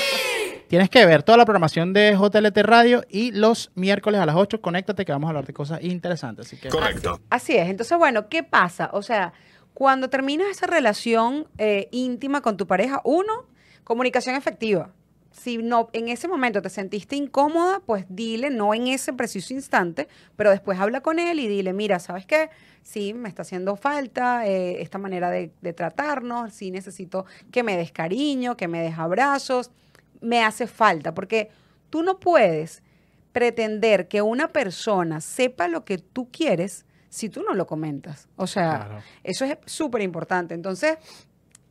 [0.67, 4.61] Tienes que ver toda la programación de JLT Radio y los miércoles a las 8,
[4.61, 6.45] conéctate que vamos a hablar de cosas interesantes.
[6.45, 7.19] Así que, Correcto.
[7.31, 7.69] Así es.
[7.69, 8.91] Entonces, bueno, ¿qué pasa?
[8.93, 9.33] O sea,
[9.73, 13.45] cuando terminas esa relación eh, íntima con tu pareja, uno,
[13.83, 14.91] comunicación efectiva.
[15.31, 20.07] Si no, en ese momento te sentiste incómoda, pues dile, no en ese preciso instante,
[20.35, 22.49] pero después habla con él y dile, mira, ¿sabes qué?
[22.81, 27.77] Sí, me está haciendo falta eh, esta manera de, de tratarnos, sí necesito que me
[27.77, 29.71] des cariño, que me des abrazos,
[30.19, 31.49] me hace falta, porque
[31.89, 32.81] tú no puedes
[33.31, 38.27] pretender que una persona sepa lo que tú quieres si tú no lo comentas.
[38.35, 39.03] O sea, Claro.
[39.23, 40.53] eso es súper importante.
[40.55, 40.97] Entonces,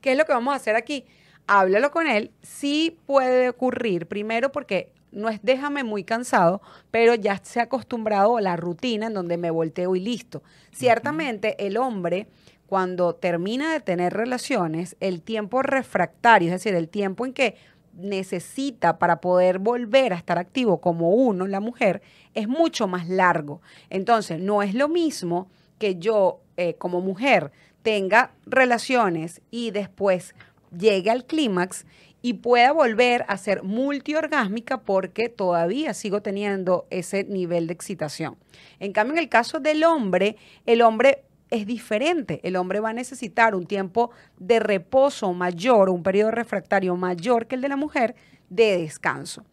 [0.00, 1.04] ¿qué es lo que vamos a hacer aquí?
[1.48, 2.30] Háblalo con él.
[2.42, 8.36] Sí puede ocurrir, primero porque no es déjame muy cansado, pero ya se ha acostumbrado
[8.36, 10.42] a la rutina en donde me volteo y listo.
[10.72, 12.28] Ciertamente el hombre,
[12.66, 17.56] cuando termina de tener relaciones, el tiempo refractario, es decir, el tiempo en que
[17.94, 22.02] necesita para poder volver a estar activo como uno, la mujer,
[22.34, 23.62] es mucho más largo.
[23.88, 30.34] Entonces, no es lo mismo que yo eh, como mujer tenga relaciones y después
[30.76, 31.86] llegue al clímax
[32.20, 38.36] y pueda volver a ser multiorgásmica porque todavía sigo teniendo ese nivel de excitación.
[38.80, 42.40] En cambio, en el caso del hombre, el hombre es diferente.
[42.42, 47.54] El hombre va a necesitar un tiempo de reposo mayor, un periodo refractario mayor que
[47.54, 48.14] el de la mujer
[48.50, 49.44] de descanso.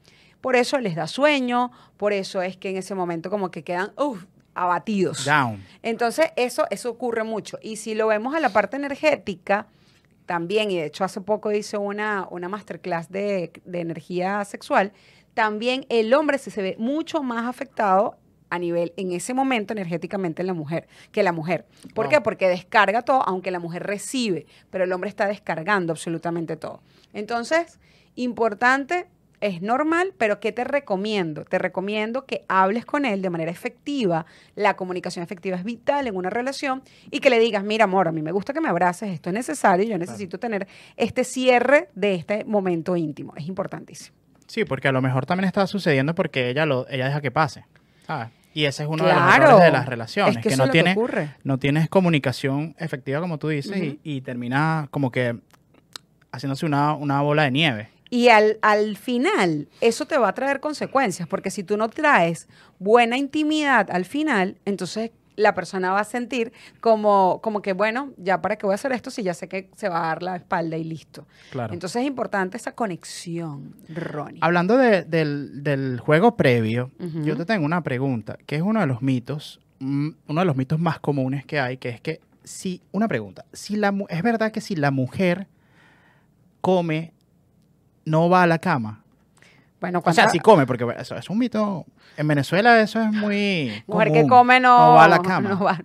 [0.41, 3.91] Por eso les da sueño, por eso es que en ese momento como que quedan
[4.53, 5.25] abatidos.
[5.25, 5.63] down.
[5.81, 7.57] Entonces, eso, eso ocurre mucho.
[7.61, 9.67] Y si lo vemos a la parte energética,
[10.25, 14.91] también, y de hecho hace poco hice una, una masterclass de, de energía sexual,
[15.33, 18.17] también el hombre se, se ve mucho más afectado
[18.49, 21.65] a nivel, en ese momento energéticamente en la mujer, que la mujer.
[21.93, 22.11] ¿Por Wow.
[22.11, 22.21] qué?
[22.21, 26.81] Porque descarga todo, aunque la mujer recibe, pero el hombre está descargando absolutamente todo.
[27.11, 27.79] Entonces,
[28.15, 29.07] importante,
[29.41, 31.43] es normal, pero ¿qué te recomiendo?
[31.45, 34.25] Te recomiendo que hables con él de manera efectiva.
[34.55, 38.11] La comunicación efectiva es vital en una relación y que le digas, mira, amor, a
[38.11, 40.67] mí me gusta que me abraces, esto es necesario, yo necesito tener
[40.97, 43.33] este cierre de este momento íntimo.
[43.35, 44.15] Es importantísimo.
[44.47, 47.65] Sí, porque a lo mejor también está sucediendo porque ella lo, ella deja que pase.
[48.05, 48.29] ¿sabes?
[48.53, 50.95] Y ese es uno de los errores de las relaciones, Es que no tienes,
[51.43, 55.35] no tienes comunicación efectiva, como tú dices, y- y, termina como que
[56.31, 57.89] haciéndose una, una bola de nieve.
[58.15, 62.47] Y al, al final, eso te va a traer consecuencias, porque si tú no traes
[62.79, 68.41] buena intimidad al final, entonces la persona va a sentir como, como que, bueno, ya
[68.41, 70.37] para qué voy a hacer esto si ya sé que se va a dar la
[70.37, 71.27] espalda y listo.
[71.51, 71.73] Claro.
[71.73, 74.39] Entonces es importante esa conexión, Ronnie.
[74.41, 76.91] Hablando de- del, del juego previo,
[77.23, 80.55] yo te tengo una pregunta, que es uno de los mitos, mm, uno de los
[80.55, 84.53] mitos más comunes que hay, que es que si, una pregunta, si la, es verdad
[84.53, 85.47] que si la mujer
[86.61, 87.11] come,
[88.05, 89.01] no va a la cama.
[89.81, 91.85] Bueno, O sea, ¿cuánta- si come, porque eso es un mito.
[92.17, 93.83] En Venezuela eso es muy.
[93.87, 94.23] mujer común.
[94.23, 95.49] que come no, No va a la cama.
[95.49, 95.79] no va.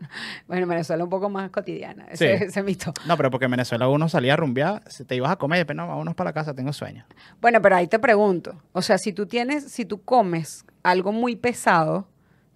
[0.47, 2.45] Bueno, en Venezuela es un poco más cotidiana, ese, Sí.
[2.45, 2.95] ese mito.
[3.07, 5.77] No, pero porque en Venezuela uno salía a rumbear, te ibas a comer y después
[5.77, 7.05] no, vámonos para la casa, tengo sueño.
[7.41, 11.35] Bueno, pero ahí te pregunto, o sea, si tú tienes, si tú comes algo muy
[11.37, 12.07] pesado,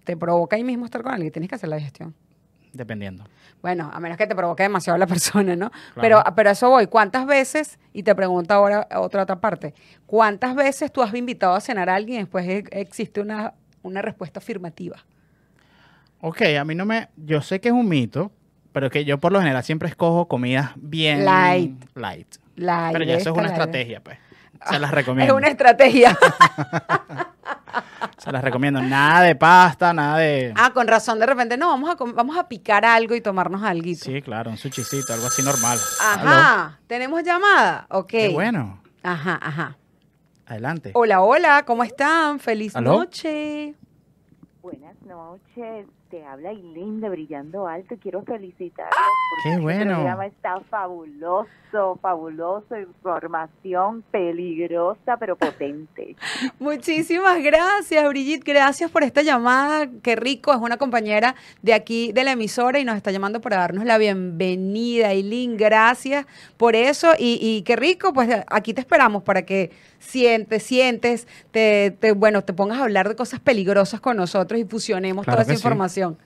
[0.05, 2.15] te provoca ahí mismo estar con alguien, tienes que hacer la digestión.
[2.75, 3.23] Dependiendo.
[3.61, 5.71] Bueno, a menos que te provoque demasiado la persona, ¿no?
[5.99, 6.87] Pero, pero a eso voy.
[6.87, 9.73] ¿Cuántas veces, y te pregunto ahora otra otra parte,
[10.05, 14.01] ¿cuántas veces tú has invitado a cenar a alguien y después e- existe una, una
[14.01, 14.97] respuesta afirmativa?
[16.21, 17.09] Ok, a mí no me...
[17.17, 18.31] Yo sé que es un mito,
[18.71, 21.23] pero que yo por lo general siempre escojo comidas bien...
[21.23, 21.83] Light.
[21.95, 22.35] Light.
[22.55, 24.17] La Pero ya eso es una estrategia, pues.
[24.69, 25.35] Se las Es recomiendo.
[25.35, 26.17] una estrategia.
[28.17, 28.81] Se las recomiendo.
[28.81, 30.53] Nada de pasta, nada de...
[30.55, 33.85] ah, con razón, de repente, no, vamos a, vamos a picar algo y tomarnos algo.
[33.95, 35.77] Sí, claro, un sushicito, algo así normal.
[36.01, 37.85] Ajá, ¿tenemos llamada?
[37.89, 38.07] Ok.
[38.07, 38.81] Qué bueno.
[39.03, 39.77] Ajá, ajá.
[40.47, 40.91] Adelante.
[40.93, 42.39] Hola, hola, ¿cómo están?
[42.39, 42.99] Feliz ¿Aló?
[42.99, 43.75] noche.
[44.65, 47.97] Buenas noches, te habla Eileen de Brillando Alto.
[48.01, 48.95] Quiero felicitarlos
[49.29, 49.93] porque Qué este bueno.
[49.93, 56.15] programa está fabuloso, fabuloso, información peligrosa pero potente.
[56.59, 58.43] Muchísimas gracias, Brigitte.
[58.43, 59.87] Gracias por esta llamada.
[60.01, 60.51] Qué rico.
[60.51, 63.99] Es una compañera de aquí de la emisora y nos está llamando para darnos la
[63.99, 65.11] bienvenida.
[65.11, 66.25] Eileen, gracias
[66.57, 67.11] por eso.
[67.19, 72.43] Y, y qué rico, pues aquí te esperamos para que sientes, sientes, te, te- bueno,
[72.43, 75.57] te pongas a hablar de cosas peligrosas con nosotros y fusionemos Claro toda esa sí.
[75.59, 76.17] información.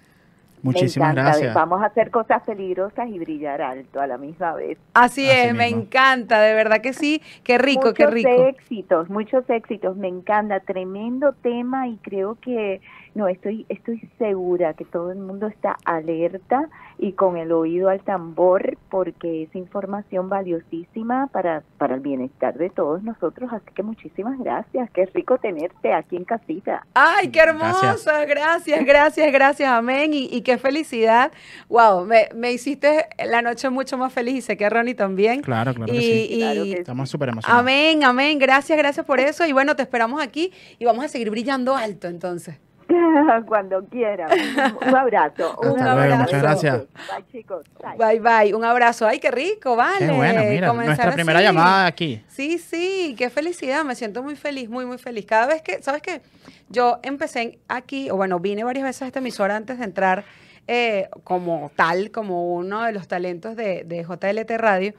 [0.61, 1.53] Muchísimas me gracias.
[1.53, 4.77] Vamos a hacer cosas peligrosas y brillar alto a la misma vez.
[4.93, 7.21] Así, Así es, me encanta, de verdad que sí.
[7.43, 8.45] Qué rico, muchos qué rico.
[8.47, 9.95] éxitos, muchos éxitos.
[9.95, 12.81] Me encanta, tremendo tema y creo que
[13.19, 17.99] no estoy estoy segura que todo el mundo está alerta y con el oído al
[17.99, 23.51] tambor porque es información valiosísima para para el bienestar de todos nosotros.
[23.51, 24.89] Así que muchísimas gracias.
[24.91, 26.87] Qué rico tenerte aquí en casita.
[26.93, 30.13] Ay, qué hermosa, gracias, gracias, gracias, amén.
[30.13, 31.33] Y, y qué felicidad.
[31.67, 35.41] Wow, me, me hiciste la noche mucho más feliz y sé que Ronnie también.
[35.41, 36.39] Claro, claro que y.
[36.39, 36.73] Claro que sí.
[36.79, 37.61] Estamos súper emocionados.
[37.61, 39.45] amén, amén, gracias, gracias por eso.
[39.45, 42.68] Y bueno, te esperamos aquí y vamos a seguir brillando alto entonces.
[43.47, 44.29] Cuando quieran.
[44.31, 45.57] Un, un abrazo.
[45.61, 46.23] Un Hasta luego, abrazo.
[46.23, 46.77] muchas gracias.
[46.77, 47.65] Bye, chicos.
[47.81, 48.19] Bye.
[48.19, 48.53] Bye, bye.
[48.53, 49.07] Un abrazo.
[49.07, 50.07] Ay, qué rico, vale.
[50.07, 52.23] Qué bueno, mira, Comenzar nuestra primera llamada aquí.
[52.27, 55.25] Sí, sí, qué felicidad, me siento muy feliz, muy, muy feliz.
[55.25, 56.21] Cada vez que, ¿sabes qué?
[56.69, 60.23] Yo empecé aquí, o bueno, vine varias veces a esta emisora antes de entrar
[60.67, 64.93] eh, como tal, como uno de los talentos de, de JLT Radio.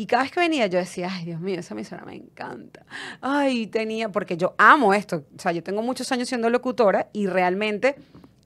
[0.00, 2.86] Y cada vez que venía yo decía, ay, Dios mío, esa emisora me encanta.
[3.20, 5.26] Ay, tenía, porque yo amo esto.
[5.36, 7.96] O sea, yo tengo muchos años siendo locutora y realmente...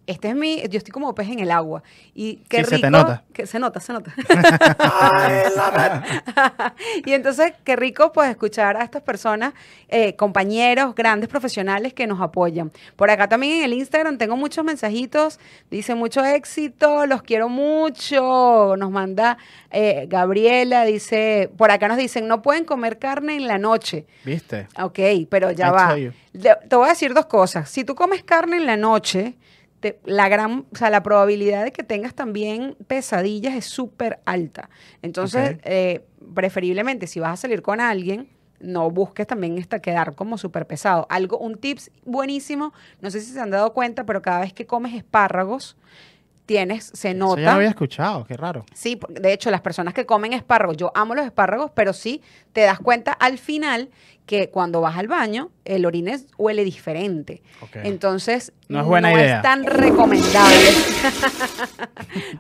[0.07, 1.83] Este es mi, yo estoy como pez en el agua.
[2.15, 2.77] Y qué Sí, rico.
[2.77, 3.25] se te nota.
[3.33, 4.15] Que se nota, se nota.
[7.05, 9.55] y entonces, qué rico pues escuchar a estas personas,
[9.89, 12.71] eh, compañeros, grandes profesionales que nos apoyan.
[12.97, 15.39] Por acá también en el Instagram tengo muchos mensajitos,
[15.71, 18.77] dice mucho éxito, los quiero mucho.
[18.77, 19.39] Nos manda
[19.71, 24.07] eh, Gabriela, dice, por acá nos dicen, no pueden comer carne en la noche.
[24.25, 24.69] ¿Viste?
[24.81, 25.97] Ok, pero ya I va.
[26.69, 27.69] te voy a decir dos cosas.
[27.71, 29.35] Si tú comes carne en la noche,
[29.85, 34.71] te- la gran, o sea, la probabilidad de que tengas también pesadillas es súper alta.
[35.03, 40.39] Entonces, eh, preferiblemente, si vas a salir con alguien, no busques también esta quedar como
[40.39, 41.07] súper pesado.
[41.11, 44.65] Algo, un tips buenísimo, no sé si se han dado cuenta, pero cada vez que
[44.65, 45.77] comes espárragos,
[46.47, 47.41] tienes, se Eso nota.
[47.43, 48.65] ya lo había escuchado, qué raro.
[48.73, 52.23] Sí, de hecho, las personas que comen espárragos, yo amo los espárragos, pero sí
[52.55, 53.91] te das cuenta al final
[54.27, 57.43] que cuando vas al baño, el orines huele diferente.
[57.83, 59.43] Entonces, No es buena idea.
[59.43, 60.57] tan recomendable.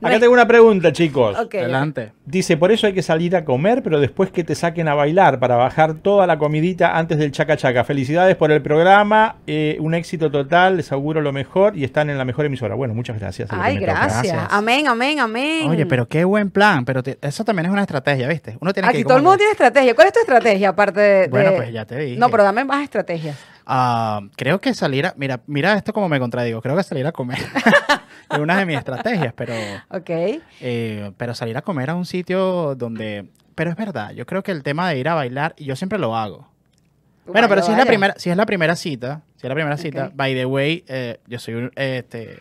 [0.01, 1.37] No Acá es- tengo una pregunta, chicos.
[1.37, 2.13] Adelante.
[2.25, 5.39] Dice, por eso hay que salir a comer, pero después que te saquen a bailar
[5.41, 7.85] para bajar toda la comidita antes del chaca chaca.
[7.85, 12.19] Felicidades por el programa, eh, un éxito total, les auguro lo mejor y están en
[12.19, 12.75] la mejor emisora.
[12.75, 13.51] Bueno, muchas gracias.
[13.51, 14.23] es Ay, gracias.
[14.33, 14.49] Gracias.
[14.53, 15.69] Amén, amén, amén.
[15.69, 16.85] Oye, pero qué buen plan.
[16.85, 18.57] Pero te- eso también es una estrategia, ¿viste?
[18.61, 19.95] Uno tiene que Aquí todo el mundo que- tiene estrategia.
[19.95, 21.29] ¿Cuál es tu estrategia aparte de...?
[21.29, 22.19] Bueno, pues ya te dije.
[22.19, 23.37] No, pero dame más estrategias.
[23.67, 25.15] Ah, creo que salir a...
[25.17, 26.63] Mira, mira esto como me contradigo.
[26.63, 27.39] Creo que salir a comer
[28.31, 29.53] es una de mis estrategias, pero...
[29.91, 30.11] Ok.
[30.61, 33.27] eh, pero salir a comer a un sitio donde...
[33.55, 36.17] Pero es verdad, yo creo que el tema de ir a bailar, yo siempre lo
[36.17, 36.49] hago.
[37.27, 39.77] Bueno, pero si es, la primera, si es la primera cita, si es la primera
[39.77, 42.39] cita, by the way, eh, yo soy un, este,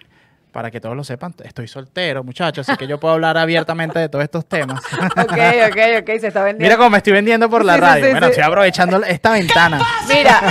[0.54, 4.08] para que todos lo sepan, estoy soltero, muchachos, así que yo puedo hablar abiertamente de
[4.08, 4.82] todos estos temas.
[5.18, 5.34] Ok,
[5.70, 6.60] ok, ok, se está vendiendo.
[6.64, 8.06] Mira cómo me estoy vendiendo por la Sí, sí, radio.
[8.06, 8.32] sí, bueno, sí.
[8.32, 9.82] estoy aprovechando esta ventana.
[10.08, 10.42] Mira,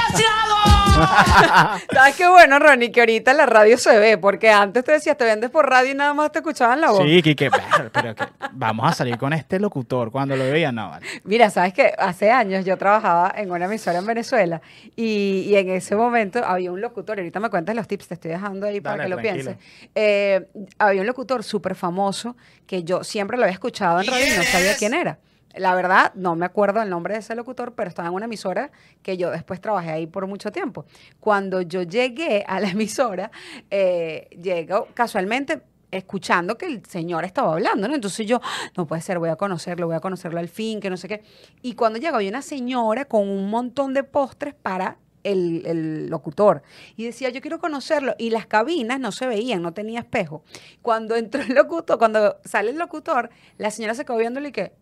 [1.92, 2.90] ¿sabes qué bueno, Ronnie?
[2.90, 5.94] Que ahorita la radio se ve, porque antes te decías, te vendes por radio y
[5.94, 7.04] nada más te escuchaban la voz.
[7.04, 10.10] Sí, Kike, pero, pero que vamos a salir con este locutor.
[10.10, 11.06] Cuando lo veía, no, vale.
[11.24, 14.60] Mira, sabes que hace años yo trabajaba en una emisora en Venezuela
[14.96, 18.14] y, y en ese momento había un locutor, y ahorita me cuentas los tips, te
[18.14, 19.44] estoy dejando ahí para Dale, que lo tranquilo.
[19.56, 19.90] pienses.
[19.94, 20.46] Eh,
[20.78, 24.42] había un locutor súper famoso que yo siempre lo había escuchado en radio y no
[24.44, 25.18] sabía quién era.
[25.54, 28.70] La verdad, no me acuerdo el nombre de ese locutor, pero estaba en una emisora
[29.02, 30.86] que yo después trabajé ahí por mucho tiempo.
[31.20, 33.30] Cuando yo llegué a la emisora,
[33.70, 37.94] eh, llegó casualmente, escuchando que el señor estaba hablando, ¿no?
[37.94, 40.88] Entonces yo, "Ah, no puede ser, voy a conocerlo, voy a conocerlo al fin, que
[40.88, 41.22] no sé qué.
[41.60, 46.62] Y cuando llegó había una señora con un montón de postres para el, el locutor.
[46.96, 48.14] Y decía, yo quiero conocerlo.
[48.18, 50.42] Y las cabinas no se veían, no tenía espejo.
[50.80, 54.72] Cuando entró el locutor, cuando sale el locutor, la señora se quedó viéndole y que,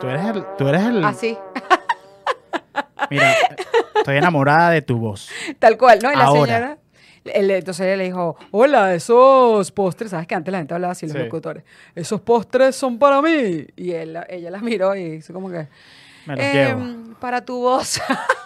[0.00, 0.44] Tú eres el...
[0.56, 1.36] Tú eres el así,
[3.10, 3.34] Mira,
[3.96, 5.28] estoy enamorada de tu voz.
[5.58, 6.12] tal cual, ¿no?
[6.12, 6.52] Y la Ahora.
[6.54, 6.78] señora...
[7.24, 11.06] él- entonces ella le dijo, hola, esos postres, ¿sabes que antes la gente hablaba así,
[11.06, 11.18] los Sí.
[11.18, 11.64] locutores?
[11.94, 13.66] Esos postres son para mí.
[13.76, 15.66] Y él, ella las miró y hizo como que,
[16.26, 17.20] Me los "Em, llevo.
[17.20, 18.00] para tu voz.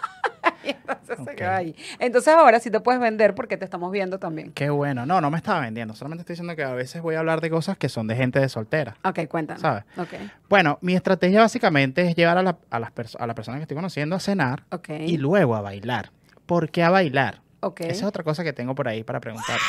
[0.63, 1.35] y entonces se Ok.
[1.35, 1.75] quedó ahí.
[1.99, 4.51] Entonces ahora sí te puedes vender porque te estamos viendo también.
[4.53, 5.05] Qué bueno.
[5.05, 5.93] No, no me estaba vendiendo.
[5.95, 8.39] Solamente estoy diciendo que a veces voy a hablar de cosas que son de gente
[8.39, 8.97] de soltera.
[9.03, 9.61] Ok, cuéntanos.
[9.61, 9.83] ¿Sabes?
[9.97, 10.13] Ok,
[10.49, 13.75] Bueno, mi estrategia básicamente es llevar a la, a las a la persona que estoy
[13.75, 14.63] conociendo a cenar
[15.05, 16.11] y luego a bailar.
[16.45, 17.41] ¿Por qué a bailar?
[17.61, 17.81] ok.
[17.81, 19.63] Esa es otra cosa que tengo por ahí para preguntarte.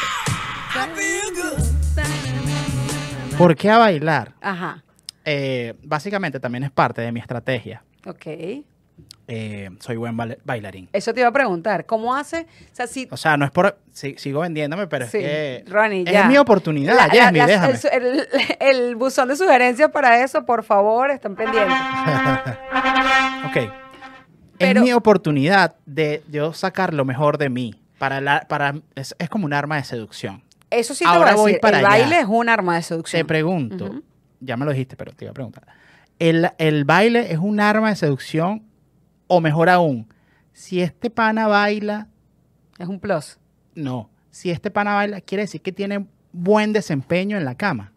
[3.39, 4.33] ¿Por qué a bailar?
[4.41, 4.83] Ajá,
[5.25, 7.83] Eh, básicamente también es parte de mi estrategia.
[8.07, 8.27] ok.
[9.29, 10.89] Eh, soy buen bailarín.
[10.93, 12.47] Eso te iba a preguntar, ¿cómo hace?
[12.73, 13.09] O sea, si...
[13.11, 13.77] O sea, no es por...
[13.91, 15.65] si- sigo vendiéndome, pero Sí, es que...
[15.67, 16.29] Ronnie, es ya.
[16.29, 17.73] mi oportunidad, La- la- las- déjame.
[17.73, 18.29] el, su- el-
[18.61, 21.75] el buzón de sugerencias para eso, por favor, están pendientes.
[23.47, 23.73] Ok.
[24.59, 27.75] Pero- es mi oportunidad de yo sacar lo mejor de mí.
[27.99, 30.43] Para la, para, es, es como un arma de seducción.
[30.71, 31.99] Eso sí te Ahora voy a voy decir, para el allá.
[32.03, 33.27] baile es un arma de Te seducción.
[33.27, 34.03] pregunto, Ujú.
[34.41, 35.67] ya me lo dijiste, pero te iba a preguntar.
[36.19, 38.63] ¿El, el baile es un arma de seducción
[39.27, 40.07] o mejor aún,
[40.53, 42.09] si este pana baila,
[42.79, 43.39] Es un plus.
[43.75, 47.93] no, si este pana baila, quiere decir que tiene buen desempeño en la cama.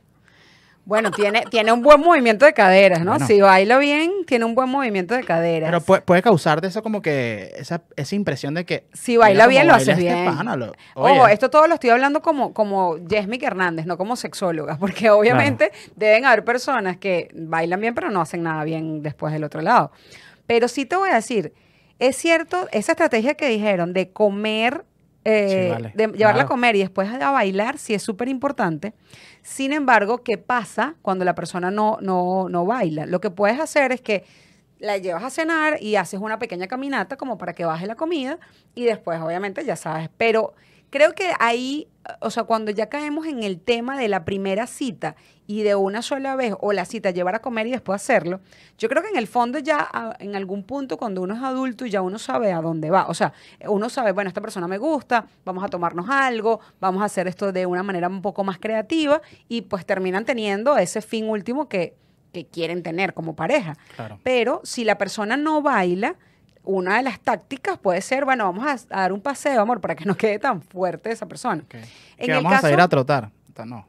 [0.86, 3.12] Bueno, tiene, tiene un buen movimiento de caderas, ¿no?
[3.12, 3.28] Bueno.
[3.28, 5.70] Si baila bien, tiene un buen movimiento de caderas.
[5.70, 8.88] Pero puede, puede causarte eso como que, esa, esa impresión de que...
[8.94, 10.26] Si baila bien, lo haces este bien.
[10.26, 14.78] pana, lo- Ojo, esto todo lo estoy hablando como, como Yesmic Hernández, no como sexóloga,
[14.80, 19.44] porque obviamente deben haber personas que bailan bien, pero no hacen nada bien después del
[19.44, 19.92] otro lado.
[20.50, 21.54] Pero sí te voy a decir,
[22.00, 24.84] es cierto, esa estrategia que dijeron de comer,
[25.24, 28.96] eh, Sí, vale, de llevarla a comer y después a bailar, sí es súper importante.
[29.44, 33.06] Sin embargo, ¿qué pasa cuando la persona no, no, no baila?
[33.06, 34.24] Lo que puedes hacer es que
[34.80, 38.40] la llevas a cenar y haces una pequeña caminata como para que baje la comida
[38.74, 40.56] y después obviamente ya sabes, pero
[40.90, 41.88] creo que ahí,
[42.20, 45.16] o sea, cuando ya caemos en el tema de la primera cita
[45.48, 48.40] y de una sola vez o la cita llevar a comer y después hacerlo,
[48.78, 52.02] yo creo que en el fondo ya en algún punto cuando uno es adulto ya
[52.02, 53.34] uno sabe a dónde va, o sea,
[53.68, 57.52] uno sabe, bueno, esta persona me gusta, vamos a tomarnos algo, vamos a hacer esto
[57.52, 61.96] de una manera un poco más creativa y pues terminan teniendo ese fin último que,
[62.32, 63.76] que quieren tener como pareja.
[63.96, 64.20] Claro.
[64.24, 66.16] Pero si la persona no baila,
[66.64, 69.96] una de las tácticas puede ser, bueno, vamos a, a dar un paseo, amor, para
[69.96, 71.64] que no quede tan fuerte esa persona.
[71.72, 73.30] En que el vamos a caso- salir a trotar.
[73.66, 73.86] No.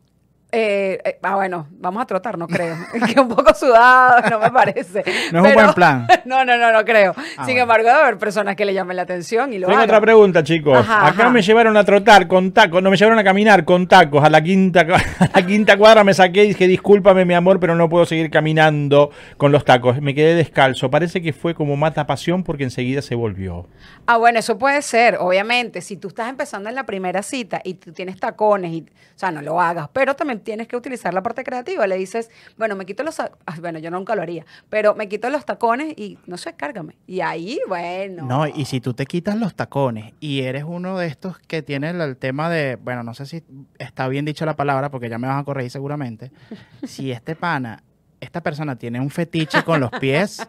[0.52, 2.76] Eh, eh, ah, bueno, vamos a trotar, no creo.
[3.14, 5.04] que un poco sudado, no me parece.
[5.32, 6.06] No es un buen plan.
[6.24, 7.12] No, no, no, no creo.
[7.16, 7.62] Ah, Sin bueno.
[7.62, 9.88] embargo, debe haber personas que le llamen la atención y lo Tengo hagan.
[9.90, 10.78] otra pregunta, chicos.
[10.78, 11.30] Ajá, Acá ajá.
[11.30, 14.22] me llevaron a trotar con tacos, no me llevaron a caminar con tacos.
[14.22, 14.80] A la quinta,
[15.20, 18.30] a la quinta cuadra me saqué y dije, discúlpame, mi amor, pero no puedo seguir
[18.30, 20.00] caminando con los tacos.
[20.00, 20.90] Me quedé descalzo.
[20.90, 23.66] Parece que fue como mata pasión porque enseguida se volvió.
[24.06, 25.80] Ah, bueno, eso puede ser, obviamente.
[25.80, 29.30] Si tú estás empezando en la primera cita y tú tienes tacones, y, o sea,
[29.30, 31.86] no lo hagas, pero también tienes que utilizar la parte creativa.
[31.86, 33.16] Le dices, bueno, me quito los.
[33.60, 36.96] Bueno, yo nunca lo haría, pero me quito los tacones y no sé, cárgame.
[37.06, 38.24] Y ahí, bueno.
[38.26, 41.90] No, y si tú te quitas los tacones y eres uno de estos que tiene
[41.90, 43.42] el, el tema de, bueno, no sé si
[43.78, 46.32] está bien dicho la palabra porque ya me vas a corregir seguramente,
[46.84, 47.82] si este pana,
[48.20, 50.46] esta persona tiene un fetiche con los pies,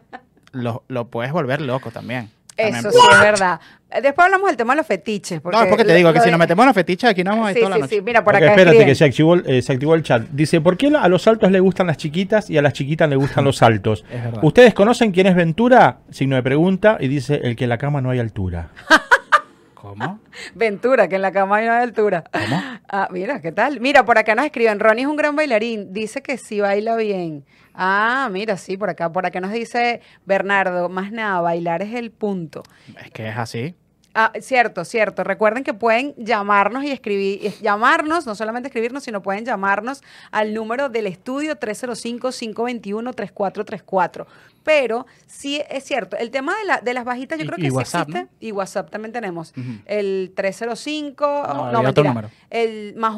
[0.52, 2.30] lo, lo puedes volver loco también.
[2.56, 3.60] También Eso sí es verdad.
[4.02, 5.42] Después hablamos del tema de los fetiches.
[5.42, 7.32] Porque no, es porque te digo que si nos metemos en los fetiches aquí no
[7.32, 7.96] vamos a ir Sí, toda la sí, noche.
[7.96, 8.02] sí.
[8.02, 8.88] Mira, por acá espérate escriben.
[8.88, 10.22] que se activó, el- eh, se activó el chat.
[10.32, 13.18] Dice, ¿por qué a los altos les gustan las chiquitas y a las chiquitas les
[13.20, 14.06] gustan los altos?
[14.12, 14.44] Es verdad.
[14.44, 16.00] ¿Ustedes conocen quién es Ventura?
[16.10, 18.70] Signo de pregunta y dice, el que en la cama no hay altura.
[19.74, 20.20] ¿Cómo?
[20.54, 22.24] Ventura, que en la cama hay una altura.
[22.32, 22.62] ¿Cómo?
[22.88, 23.80] Ah, mira, ¿qué tal?
[23.80, 27.44] Mira, por acá nos escriben, Ronnie es un gran bailarín, dice que sí baila bien.
[27.74, 32.12] Ah, mira, sí, por acá, por acá nos dice Bernardo, más nada, bailar es el
[32.12, 32.64] punto.
[33.04, 33.76] Es que es así.
[34.14, 35.24] Ah, cierto, cierto.
[35.24, 40.02] Recuerden que pueden llamarnos y escribir, llamarnos, no solamente escribirnos, sino pueden llamarnos
[40.32, 44.26] al número del estudio 305-521-3434.
[44.64, 47.70] Pero sí es cierto, el tema de, la, de las bajitas yo Y- creo que
[47.70, 48.24] sí WhatsApp, existe.
[48.26, 48.30] ¿no?
[48.40, 49.54] Y WhatsApp también tenemos.
[49.86, 52.10] El 305, No, no, otro mentira.
[52.10, 52.30] número.
[52.50, 53.18] El más,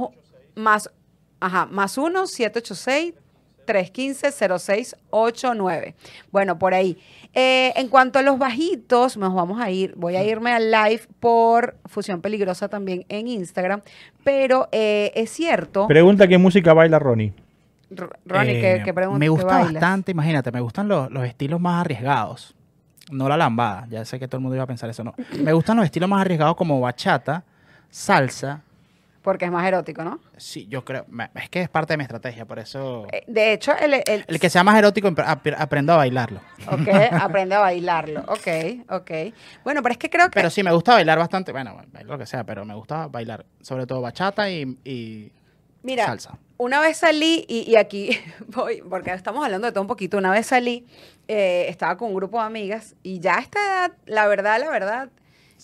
[0.55, 0.89] más,
[1.39, 3.15] ajá, más 1, 786
[3.65, 5.93] 315-0689.
[6.31, 6.97] Bueno, por ahí.
[7.33, 11.01] Eh, en cuanto a los bajitos, nos vamos a ir, voy a irme al live
[11.19, 13.81] por Fusión Peligrosa también en Instagram,
[14.23, 17.33] pero eh, es cierto, Pregunta qué música baila Ronnie.
[17.89, 21.25] R- Ronnie, Eh, que, que pregunta Me qué gusta bastante, imagínate, me gustan los, los
[21.25, 22.55] estilos más arriesgados.
[23.11, 25.13] No la lambada, ya sé que todo el mundo iba a pensar eso, no.
[25.43, 27.43] Me gustan los estilos más arriesgados como bachata,
[27.89, 28.61] salsa.
[29.23, 30.19] Porque es más erótico, ¿no?
[30.37, 31.05] Sí, yo creo,
[31.35, 33.07] es que es parte de mi estrategia, por eso...
[33.11, 35.09] Eh, De hecho, el, el- El que sea más erótico,
[35.57, 36.41] aprendo a bailarlo.
[36.67, 38.19] Ok, aprende a bailarlo.
[38.27, 38.47] Ok,
[38.89, 39.11] ok.
[39.63, 40.31] Bueno, pero es que creo que.
[40.33, 43.87] Pero sí, me gusta bailar bastante, bueno, lo que sea, pero me gusta bailar, sobre
[43.87, 45.31] todo bachata y, y
[45.83, 46.37] mira, salsa.
[46.57, 48.09] una vez salí, y, y aquí
[48.47, 50.17] voy, porque estamos hablando de todo un poquito.
[50.17, 50.85] Una vez salí,
[51.29, 54.69] eh, estaba con un grupo de amigas, y ya a esta edad, la verdad, la
[54.69, 55.09] verdad.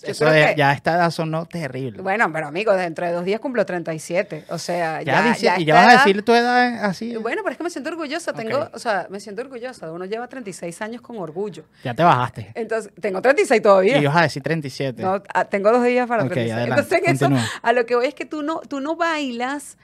[0.04, 2.02] Eso de- que- ya a esta edad sonó terrible.
[2.02, 4.46] Bueno, pero amigo, dentro de dos días cumplo 37.
[4.50, 5.30] O sea, ya, ya.
[5.30, 7.16] dice- ya y ya vas a decir tu edad así.
[7.18, 8.34] Bueno, pero es que me siento orgullosa.
[8.34, 9.92] Tengo, o sea, me siento orgullosa.
[9.92, 11.64] Uno lleva 36 años con orgullo.
[11.84, 12.52] Ya te bajaste.
[12.56, 13.98] Entonces, tengo 36 todavía.
[13.98, 15.02] Y vas a decir 37.
[15.02, 16.54] No, ah, tengo dos días para Ok, 36.
[16.54, 19.78] adelante, Entonces, en eso, a lo que voy es que tú no, tú no bailas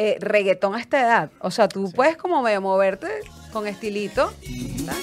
[0.00, 1.30] eh, reggaetón a esta edad.
[1.40, 3.08] O sea, tú puedes como medio moverte
[3.52, 4.32] con estilito.
[4.76, 4.94] ¿verdad?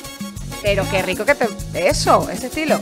[0.63, 1.47] Pero qué rico que te...
[1.73, 2.79] Eso, ese estilo.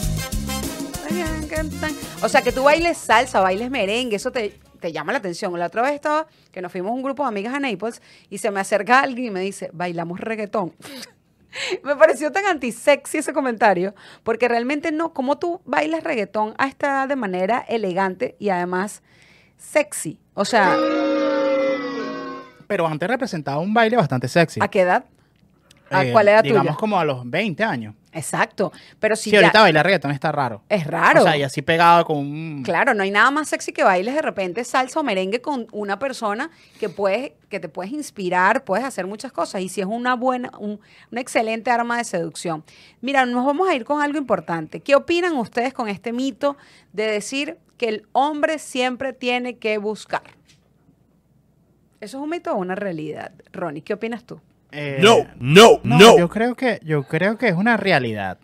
[2.21, 5.57] O sea, que tú bailes salsa, bailes merengue, eso te, te llama la atención.
[5.57, 8.51] La otra vez estaba, que nos fuimos un grupo de amigas a Naples y se
[8.51, 10.73] me acerca alguien y me dice, bailamos reggaetón.
[11.83, 13.93] Me pareció tan antisexy ese comentario,
[14.23, 19.03] porque realmente no, como tú bailas reggaetón a esta edad de manera elegante y además
[19.55, 20.19] sexy.
[20.33, 20.75] O sea,
[22.65, 24.61] Pero antes representaba un baile bastante sexy.
[24.63, 25.05] ¿a qué edad?
[25.93, 26.77] ¿A Eh, cuál edad Digamos tuya?
[26.77, 27.95] como a los 20 años.
[28.15, 28.71] Exacto.
[28.99, 30.61] Pero si Sí, ya- ahorita bailar reggaetón está raro.
[30.69, 31.21] es raro.
[31.21, 32.61] O sea, y así pegado con un...
[32.63, 35.97] Claro, no hay nada más sexy que bailes de repente salsa o merengue con una
[35.97, 39.61] persona que puedes, que te puedes inspirar, puedes hacer muchas cosas.
[39.61, 40.79] Y si es una buena, un-
[41.11, 42.63] una excelente arma de seducción.
[43.01, 44.79] Mira, nos vamos a ir con algo importante.
[44.81, 46.55] ¿Qué opinan ustedes con este mito
[46.91, 50.21] de decir que el hombre siempre tiene que buscar?
[51.99, 53.31] ¿Eso es un mito o una realidad?
[53.53, 54.39] Ronnie, ¿qué opinas tú?
[54.73, 56.17] Eh, No, no, no, no.
[56.17, 58.37] Yo creo que, yo creo que es una realidad.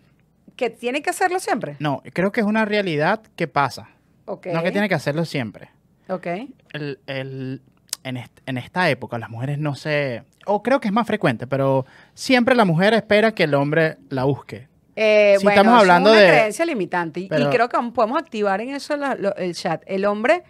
[0.56, 1.76] ¿Que tiene que hacerlo siempre?
[1.78, 3.88] No, creo que es una realidad que pasa.
[4.26, 4.46] Ok.
[4.52, 5.70] No que tiene que hacerlo siempre.
[6.08, 6.26] Ok.
[6.72, 7.62] El, el-
[8.04, 10.22] en, est- en esta época las mujeres no se...
[10.46, 14.24] O creo que es más frecuente, pero siempre la mujer espera que el hombre la
[14.24, 14.68] busque.
[14.96, 18.60] Eh, Si bueno, estamos hablando es una de- creencia limitante y, creo que podemos activar
[18.60, 19.82] en eso la- lo- el chat.
[19.86, 20.42] El hombre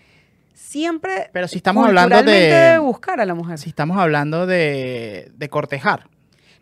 [0.60, 3.58] siempre Pero si estamos hablando de- buscar a la mujer.
[3.58, 6.08] Si estamos hablando de, de cortejar.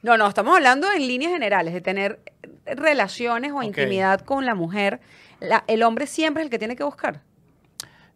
[0.02, 2.20] No, no, estamos hablando en líneas generales de tener
[2.64, 5.00] relaciones o intimidad con la mujer.
[5.40, 7.22] La- el hombre siempre es el que tiene que buscar.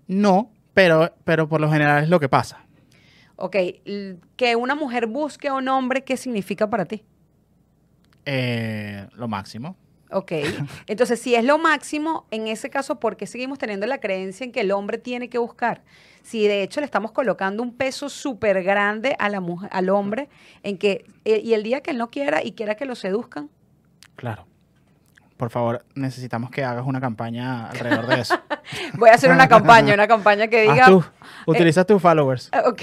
[0.07, 2.64] No, pero, pero por lo general es lo que pasa.
[3.37, 3.57] Ok,
[4.37, 7.03] que una mujer busque a un hombre, ¿qué significa para ti?
[8.24, 9.76] Eh, lo máximo.
[10.13, 10.33] Ok,
[10.87, 14.53] entonces si es lo máximo, en ese caso, ¿por qué seguimos teniendo la creencia en
[14.53, 15.83] que el hombre tiene que buscar?
[16.23, 20.29] Si de hecho le estamos colocando un peso súper grande a la mujer, al hombre,
[20.63, 23.51] en que, eh, y el día que él no quiera y quiera que lo seduzcan,
[24.17, 24.47] Claro.
[25.43, 28.38] Por favor, necesitamos que hagas una campaña alrededor de eso.
[28.95, 30.86] voy a hacer una campaña, una campaña que Haz diga...
[30.86, 31.05] tú,
[31.47, 32.49] utiliza tus followers.
[32.53, 32.82] Ah, Ok.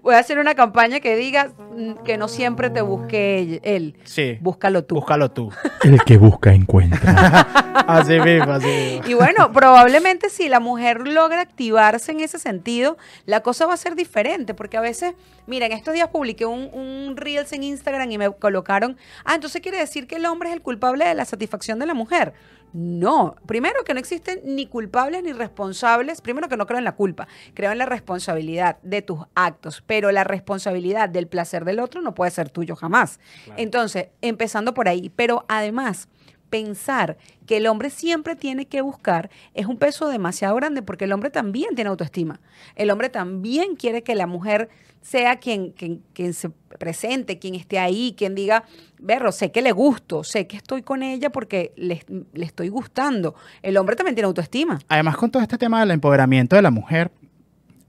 [0.00, 3.96] Voy a hacer una campaña que diga mm, que no siempre te busque él.
[4.04, 4.38] Sí.
[4.40, 4.94] Búscalo tú.
[4.94, 5.50] Búscalo tú.
[5.82, 7.40] El que busca encuentra.
[7.88, 9.08] Así mismo, así mismo.
[9.08, 12.96] Y bueno, probablemente si la mujer logra activarse en ese sentido,
[13.26, 15.14] la cosa va a ser diferente, porque a veces,
[15.48, 19.60] mira, en estos días publiqué un, un Reels en Instagram y me colocaron, ah, entonces
[19.60, 22.34] quiere decir que el hombre es el culpable de la satisfacción de la mujer.
[22.74, 26.96] No, primero que no existen ni culpables ni responsables, primero que no creo en la
[26.96, 32.02] culpa, creo en la responsabilidad de tus actos, pero la responsabilidad del placer del otro
[32.02, 33.20] no puede ser tuyo jamás.
[33.56, 36.08] Entonces, empezando por ahí, pero además
[36.54, 41.12] pensar que el hombre siempre tiene que buscar es un peso demasiado grande porque el
[41.12, 42.38] hombre también tiene autoestima.
[42.76, 44.68] El hombre también quiere que la mujer
[45.02, 48.62] sea quien, quien, se presente, quien esté ahí, quien diga,
[49.00, 53.34] berro, sé que le gusto, sé que estoy con ella porque le, le estoy gustando.
[53.60, 54.78] El hombre también tiene autoestima.
[54.86, 57.10] Además, con todo este tema del empoderamiento de la mujer,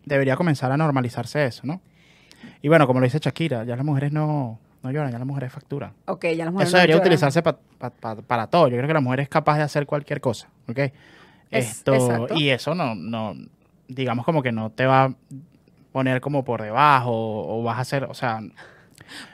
[0.06, 1.82] debería comenzar a normalizarse eso, ¿no?
[2.64, 5.52] Y bueno, como lo dice Shakira, ya las mujeres no, no lloran, ya las mujeres
[5.52, 5.94] facturan.
[6.06, 7.08] Ok, ya las mujeres Eso no debería lloran.
[7.08, 8.68] utilizarse pa- pa- pa- para todo.
[8.70, 10.78] Yo creo que la mujer es capaz de hacer cualquier cosa, ¿ok?
[10.80, 10.92] Es-
[11.52, 12.36] Esto, exacto.
[12.36, 13.34] y eso no, no,
[13.88, 15.14] digamos como que no te va a
[15.92, 18.40] poner como por debajo o vas a hacer, o sea,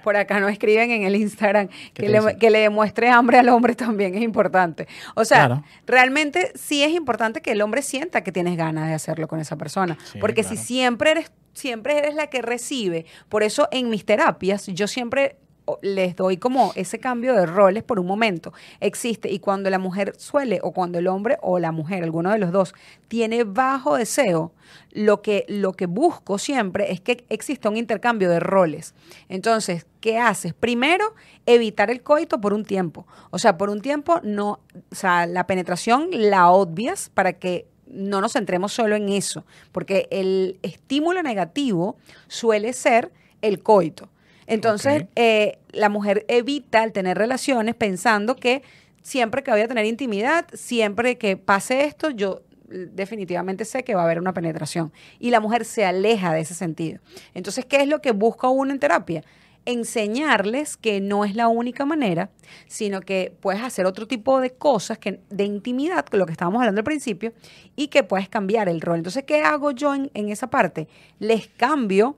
[0.04, 3.48] Por acá no escriben en el Instagram ¿Qué que le, que le demuestre hambre al
[3.50, 4.88] hombre también es importante.
[5.16, 5.64] O sea, Claro.
[5.88, 9.56] realmente sí es importante que el hombre sienta que tienes ganas de hacerlo con esa
[9.56, 9.98] persona.
[10.12, 14.68] Sí, porque si siempre eres, siempre eres la que recibe, por eso en mis terapias
[14.68, 15.38] yo siempre
[15.82, 18.54] les doy como ese cambio de roles por un momento.
[18.80, 19.32] Existe.
[19.32, 22.52] Y cuando la mujer suele, o cuando el hombre o la mujer, alguno de los
[22.52, 22.74] dos,
[23.08, 24.54] tiene bajo deseo,
[24.92, 28.94] lo que, lo que busco siempre es que exista un intercambio de roles.
[29.30, 30.54] Entonces, ¿qué haces?
[30.54, 31.14] Primero,
[31.46, 33.06] evitar el coito por un tiempo.
[33.30, 34.60] O sea, por un tiempo no,
[34.92, 40.08] o sea, la penetración la obvias para que no nos centremos solo en eso, porque
[40.12, 43.12] el estímulo negativo suele ser
[43.42, 44.10] el coito.
[44.48, 48.64] Entonces, eh, la mujer evita el tener relaciones pensando que
[49.02, 54.02] siempre que voy a tener intimidad, siempre que pase esto, yo definitivamente sé que va
[54.02, 54.92] a haber una penetración.
[55.20, 57.00] Y la mujer se aleja de ese sentido.
[57.34, 59.24] Entonces, ¿qué es lo que busca uno en terapia?
[59.66, 62.30] Enseñarles que no es la única manera,
[62.68, 66.60] sino que puedes hacer otro tipo de cosas que, de intimidad, con lo que estábamos
[66.62, 67.32] hablando al principio,
[67.76, 68.98] y que puedes cambiar el rol.
[68.98, 70.88] Entonces, ¿qué hago yo en, en esa parte?
[71.20, 72.18] Les cambio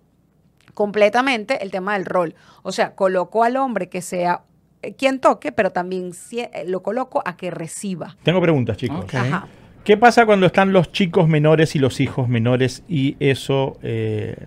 [0.73, 2.35] completamente el tema del rol.
[2.63, 4.41] O sea, coloco al hombre que sea
[4.81, 8.15] eh, quien toque, pero también si- eh, lo coloco a que reciba.
[8.23, 9.13] Tengo preguntas, chicos.
[9.13, 9.47] Ajá.
[9.83, 14.37] ¿Qué pasa cuando están los chicos menores y los hijos menores y eso eh,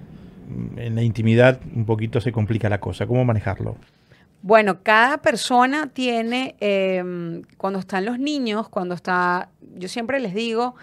[0.77, 3.07] en la intimidad un poquito se complica la cosa?
[3.07, 3.77] ¿Cómo manejarlo?
[4.43, 10.75] Bueno, cada persona tiene, eh, cuando están los niños, cuando está, yo siempre les digo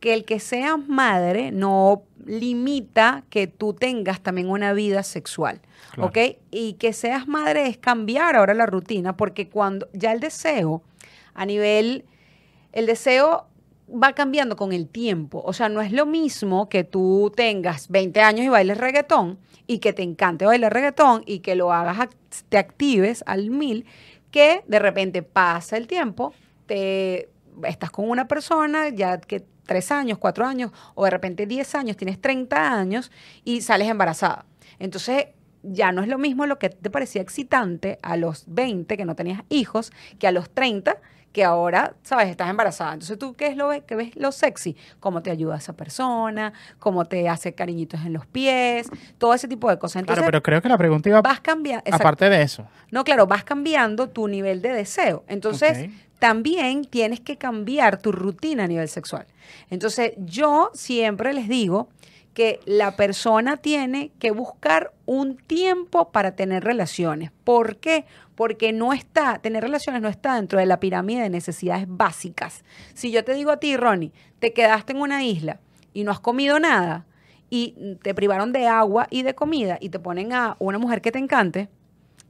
[0.00, 5.60] que el que seas madre no limita que tú tengas también una vida sexual,
[5.92, 6.08] Claro.
[6.08, 6.18] ¿ok?
[6.50, 10.82] Y que seas madre es cambiar ahora la rutina, porque cuando ya el deseo,
[11.34, 12.04] a nivel,
[12.72, 13.46] el deseo
[13.88, 15.42] va cambiando con el tiempo.
[15.44, 19.78] O sea, no es lo mismo que tú tengas 20 años y bailes reggaetón y
[19.78, 22.08] que te encante bailar reggaetón y que lo hagas,
[22.48, 23.86] te actives al mil,
[24.30, 26.32] que de repente pasa el tiempo,
[26.66, 27.30] te
[27.64, 31.96] estás con una persona ya que tres años, cuatro años, o de repente 10 años,
[31.96, 33.10] tienes 30 años
[33.44, 34.46] y sales embarazada.
[34.78, 35.26] Entonces,
[35.62, 39.16] ya no es lo mismo lo que te parecía excitante a los 20, que no
[39.16, 40.96] tenías hijos, que a los 30,
[41.36, 42.28] que ahora, ¿sabes?
[42.30, 42.94] Estás embarazada.
[42.94, 44.74] Entonces, ¿tú qué es lo que ves lo sexy?
[45.00, 49.68] Cómo te ayuda esa persona, cómo te hace cariñitos en los pies, todo ese tipo
[49.68, 50.00] de cosas.
[50.00, 51.84] Entonces, Claro, pero creo que la pregunta iba vas cambiando.
[51.92, 52.66] aparte de eso.
[52.90, 55.24] No, claro, vas cambiando tu nivel de deseo.
[55.28, 59.26] Entonces, también tienes que cambiar tu rutina a nivel sexual.
[59.68, 61.90] Entonces, yo siempre les digo
[62.32, 67.30] que la persona tiene que buscar un tiempo para tener relaciones.
[67.44, 68.06] ¿Por qué?
[68.36, 72.62] Porque no está, tener relaciones no está dentro de la pirámide de necesidades básicas.
[72.94, 75.58] Si yo te digo a ti, Ronnie, te quedaste en una isla
[75.92, 77.06] y no has comido nada
[77.50, 81.10] y te privaron de agua y de comida y te ponen a una mujer que
[81.10, 81.68] te encante,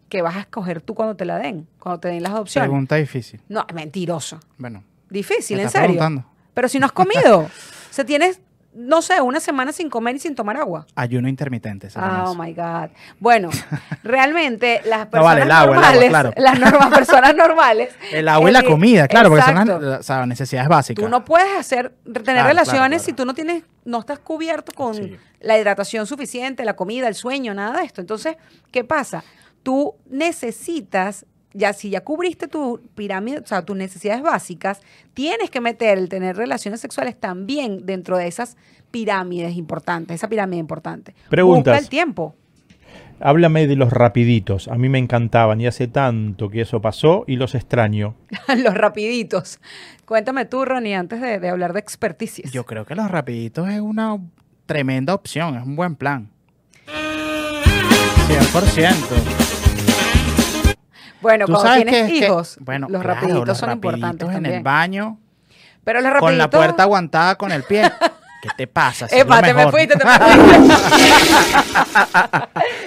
[0.09, 2.69] que vas a escoger tú cuando te la den, cuando te den las opciones.
[2.69, 3.41] Pregunta difícil.
[3.49, 4.39] No, mentiroso.
[4.57, 5.87] Bueno, Difícil, en serio.
[5.87, 6.25] preguntando.
[6.53, 7.51] Pero si no has comido, o
[7.91, 8.41] sea, tienes,
[8.77, 10.87] no sé, una semana sin comer y sin tomar agua.
[10.95, 11.89] Ayuno intermitente.
[11.91, 12.43] se llama Oh eso.
[12.43, 12.91] my God.
[13.19, 13.49] Bueno,
[14.03, 16.33] realmente las No, personas vale, el agua, el agua, normales, claro.
[16.37, 17.95] las normas, personas normales.
[18.13, 21.03] El agua y la eh, comida, claro, porque son las, o sea, necesidades básicas.
[21.05, 23.05] Tú no puedes hacer, tener Claro, relaciones claro.
[23.05, 25.17] si tú no tienes, no estás cubierto con Sí.
[25.41, 28.01] la hidratación suficiente, la comida, el sueño, nada de esto.
[28.01, 28.37] Entonces,
[28.71, 29.25] ¿qué pasa?
[29.63, 31.27] Tú necesitas,
[31.57, 34.81] ya si ya cubriste tu pirámide, o sea, tus necesidades básicas,
[35.15, 38.57] tienes que meter el tener relaciones sexuales también dentro de esas
[38.91, 41.15] pirámides importantes, esa pirámide importante.
[41.29, 41.75] Preguntas.
[41.75, 42.35] Busca el tiempo.
[43.19, 44.69] Háblame de los rapiditos.
[44.69, 48.15] A mí me encantaban y hace tanto que eso pasó y los extraño.
[48.63, 49.59] Los rapiditos.
[50.05, 52.53] Cuéntame tú, Ronnie, antes de, de hablar de experticias.
[52.53, 54.19] Yo creo que los rapiditos es una
[54.67, 56.29] tremenda opción, es un buen plan.
[58.29, 59.56] 100%.
[61.21, 64.55] Bueno, cuando tienes que, que- hijos, bueno, los claro, rapiditos los son importantes en también.
[64.57, 65.19] el baño,
[65.85, 66.29] Pero los rapiditos...
[66.31, 67.91] con la puerta aguantada con el pie.
[68.43, 69.09] ¿Qué te pasa?
[69.09, 70.57] Si Epa, te me fuiste, te me fuiste.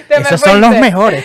[0.08, 1.24] Te me Esos son los mejores.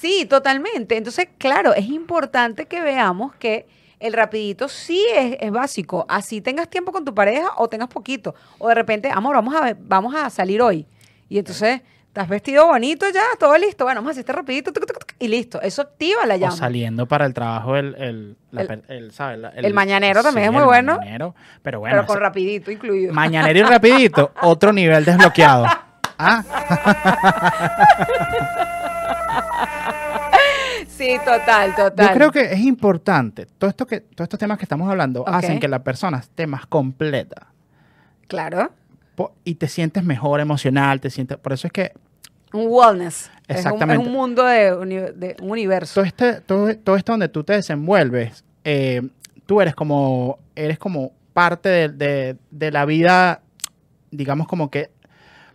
[0.00, 0.96] Sí, totalmente.
[0.96, 3.66] Entonces, claro, es importante que veamos que
[4.00, 6.06] el rapidito sí es, es básico.
[6.08, 8.34] Así tengas tiempo con tu pareja o tengas poquito.
[8.58, 10.86] O de repente, amor, vamos a, ver- vamos a salir hoy.
[11.28, 13.84] Y entonces, estás vestido bonito ya, todo listo.
[13.84, 15.60] Bueno, vamos a hacer este rapidito tuc, tuc, tuc, y listo.
[15.62, 16.56] Eso activa la O llama.
[16.56, 19.40] saliendo para el trabajo, el, el, la El- el, ¿sabes?
[19.54, 20.96] El mañanero también es muy el bueno.
[20.98, 21.34] mañanero.
[21.62, 23.12] pero bueno, pero con ese- rapidito incluido.
[23.14, 25.66] mañanero y rapidito, otro nivel desbloqueado.
[26.18, 26.42] Ah,
[30.88, 32.08] sí, total, total.
[32.08, 33.46] yo creo que es importante.
[33.46, 36.66] Todo esto que, todos estos temas que estamos hablando hacen que la persona esté más
[36.66, 37.48] completa.
[38.26, 38.72] Claro.
[39.44, 41.92] Y te sientes mejor emocional, te sientes, por eso es que
[42.52, 43.24] Un wellness.
[43.24, 44.06] Es un- Es Exactamente.
[44.06, 45.94] un, mundo de, un universo.
[45.94, 49.02] todo este, todo, todo esto donde tú te desenvuelves, eh,
[49.46, 53.42] tú eres como, eres como parte de, de- de la vida,
[54.10, 54.90] digamos como que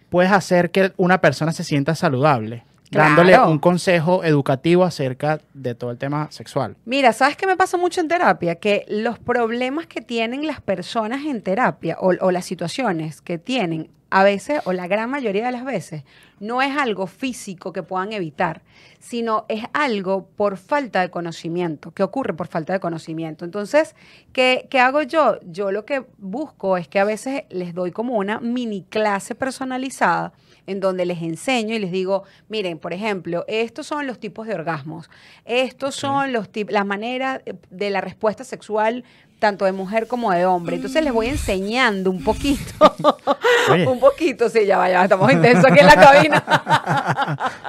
[0.09, 5.91] puedes hacer que una persona se sienta saludable, dándole un consejo educativo acerca de todo
[5.91, 6.75] el tema sexual.
[6.85, 8.55] Mira, ¿sabes qué me pasa mucho en terapia?
[8.55, 13.89] Que los problemas que tienen las personas en terapia o, o las situaciones que tienen
[14.13, 16.03] a veces o la gran mayoría de las veces
[16.39, 18.61] no es algo físico que puedan evitar,
[18.99, 23.43] sino es algo por falta de conocimiento, que ocurre por falta de conocimiento.
[23.43, 23.95] Entonces,
[24.31, 25.39] ¿qué, qué hago yo?
[25.45, 30.33] Yo lo que busco es que a veces les doy como una mini clase personalizada
[30.67, 34.55] en donde les enseño y les digo, miren, por ejemplo, estos son los tipos de
[34.55, 35.09] orgasmos,
[35.45, 39.03] estos son los tip- las maneras eh, de la respuesta sexual
[39.43, 40.77] tanto de mujer como de hombre.
[40.77, 42.95] Entonces les voy enseñando un poquito,
[43.89, 46.43] un poquito, sí, ya vaya, estamos intensos aquí en la cabina.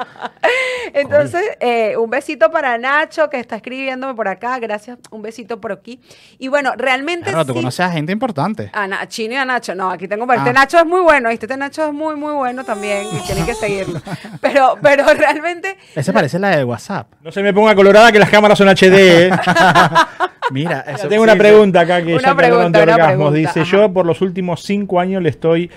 [0.92, 5.72] Entonces, eh, un besito para Nacho que está escribiéndome por acá, gracias, un besito por
[5.72, 6.00] aquí.
[6.38, 7.30] Y bueno, realmente...
[7.30, 8.70] Claro, tú sí- conoces a gente importante.
[8.72, 9.74] a Na- Chino y a Nacho.
[9.74, 10.32] No, aquí tengo.
[10.32, 10.52] Este Ah.
[10.52, 11.46] Nacho es muy bueno, ¿viste?
[11.46, 13.04] Este Nacho es muy, muy bueno también.
[13.12, 14.00] Y tienen que seguirlo.
[14.40, 15.76] Pero, pero realmente.
[15.96, 17.08] Ese parece la de WhatsApp.
[17.22, 18.92] No se me ponga colorada que las cámaras son HD.
[18.92, 19.30] ¿eh?
[20.50, 21.38] Mira, eso Tengo una sí,
[21.72, 23.06] pregunta acá que ya que de pregunta, una orgasmos.
[23.32, 23.70] pregunta, Dice, ajá.
[23.70, 25.70] yo por los últimos cinco años le estoy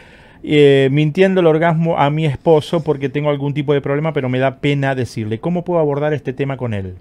[0.43, 4.39] eh, mintiendo el orgasmo a mi esposo porque tengo algún tipo de problema, pero me
[4.39, 5.39] da pena decirle.
[5.39, 6.95] ¿Cómo puedo abordar este tema con él?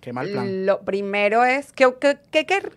[0.00, 0.66] Qué mal plan.
[0.66, 1.72] Lo primero es.
[1.72, 1.86] que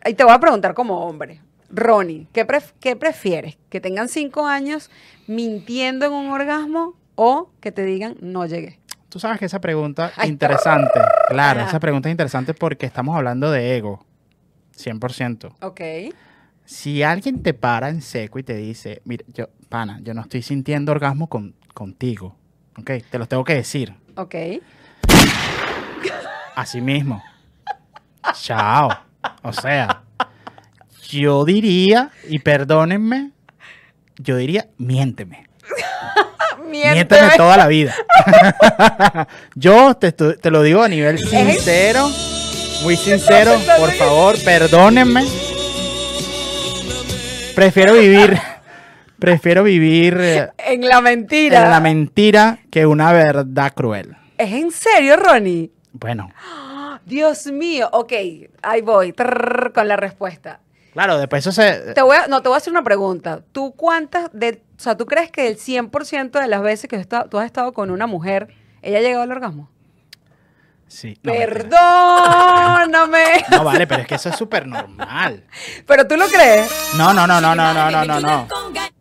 [0.05, 1.39] y te voy a preguntar como hombre.
[1.69, 3.57] Ronnie, ¿qué, pref- qué prefieres?
[3.69, 4.91] ¿Que tengan cinco años
[5.25, 8.77] mintiendo en un orgasmo o que te digan no llegué?
[9.09, 10.99] Tú sabes que esa pregunta Ay, interesante.
[11.29, 14.03] Claro, esa pregunta es interesante porque estamos hablando de ego.
[14.83, 15.55] 100%.
[15.61, 15.81] Ok.
[16.65, 20.41] Si alguien te para en seco y te dice, mira, yo, pana, yo no estoy
[20.41, 22.35] sintiendo orgasmo con, contigo.
[22.77, 23.93] Ok, te lo tengo que decir.
[24.15, 24.35] Ok.
[26.55, 27.23] Así mismo.
[28.33, 28.89] Chao.
[29.41, 30.03] O sea,
[31.09, 33.31] yo diría, y perdónenme,
[34.17, 35.47] yo diría, miénteme.
[36.69, 37.37] Miénteme Miénteme.
[37.37, 37.93] toda la vida.
[39.55, 42.09] yo te, te lo digo a nivel sincero,
[42.83, 43.53] muy sincero.
[43.79, 45.23] Por favor, perdónenme.
[47.55, 48.37] Prefiero vivir,
[49.19, 51.63] prefiero vivir eh, En la mentira.
[51.63, 54.15] en la mentira que una verdad cruel.
[54.37, 55.71] ¿Es en serio, Ronnie?
[55.93, 56.31] Bueno,
[57.05, 58.11] Dios mío, ok,
[58.61, 60.59] ahí voy, trrr, con la respuesta.
[60.93, 61.93] claro, después eso se...
[61.93, 63.41] Te voy a, no, te voy a hacer una pregunta.
[63.51, 67.37] ¿Tú cuántas, de, o sea, tú crees que el 100% de las veces que tú
[67.37, 68.47] has estado con una mujer,
[68.81, 69.69] ella ha llegado al orgasmo?
[70.93, 71.53] Sí, no, mentira.
[71.53, 73.23] Perdóname.
[73.51, 75.43] No, vale, pero es que eso es súper normal.
[75.87, 76.71] ¿Pero tú lo crees?
[76.97, 78.47] No, no, no, no, no, no, no, no, no.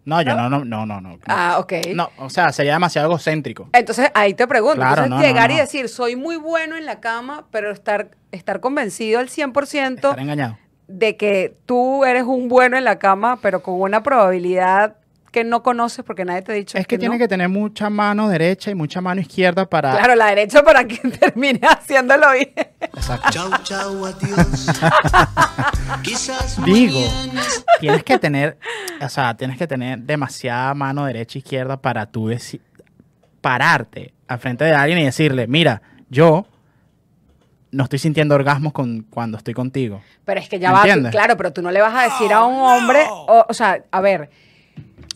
[0.05, 1.19] No, yo no, no, no, no, no.
[1.27, 1.73] Ah, ok.
[1.95, 3.69] No, o sea, sería demasiado egocéntrico.
[3.73, 6.87] Entonces ahí te pregunto, Claro, entonces, no, no, llegar y decir, soy muy bueno en
[6.87, 10.59] la cama, pero estar, estar convencido al 100% Estar engañado.
[10.89, 14.97] de que tú eres un bueno en la cama, pero con una probabilidad
[15.33, 17.19] que no conoces porque nadie te ha dicho Es que tiene no.
[17.19, 19.93] que tener mucha mano derecha y mucha mano izquierda para...
[19.93, 22.53] Claro, la derecha para que termine haciéndolo bien.
[22.81, 23.31] Exacto.
[23.31, 24.67] Chau, chau, adiós.
[26.03, 27.01] Quizás Digo,
[27.81, 28.59] tienes que tener,
[29.01, 32.31] o sea, tienes que tener demasiada mano derecha e izquierda para tú
[33.41, 35.81] pararte al frente de alguien y decirle, mira,
[36.11, 36.47] yo
[37.71, 40.03] no estoy sintiendo orgasmos con, cuando estoy contigo.
[40.27, 42.61] Pero es que ya va, claro, pero tú no le vas a decir a un
[42.61, 44.31] hombre, o, o sea, a ver.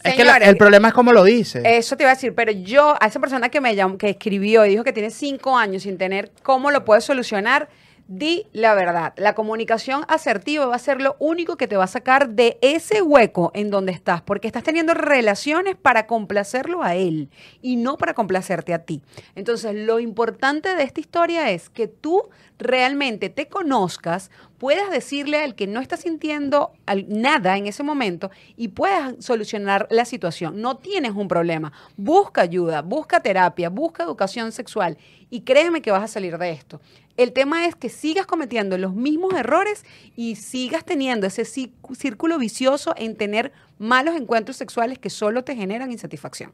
[0.08, 1.62] Es que la- el problema es cómo lo dice.
[1.64, 4.64] Eso te iba a decir, pero yo, a esa persona que me llamó, que escribió
[4.66, 7.68] y dijo que tiene cinco años sin tener cómo lo puede solucionar,
[8.08, 9.12] di la verdad.
[9.16, 13.02] La comunicación asertiva va a ser lo único que te va a sacar de ese
[13.02, 17.30] hueco en donde estás, porque estás teniendo relaciones para complacerlo a él
[17.62, 19.02] y no para complacerte a ti.
[19.34, 22.28] Entonces, lo importante de esta historia es que tú
[22.58, 26.72] realmente te conozcas, puedas decirle al que no está sintiendo
[27.08, 30.60] nada en ese momento y puedas solucionar la situación.
[30.60, 31.72] No tienes un problema.
[31.96, 34.96] Busca ayuda, busca terapia, busca educación sexual
[35.28, 36.80] y créeme que vas a salir de esto.
[37.16, 39.84] El tema es que sigas cometiendo los mismos errores
[40.16, 45.56] y sigas teniendo ese cí- círculo vicioso en tener malos encuentros sexuales que solo te
[45.56, 46.52] generan insatisfacción.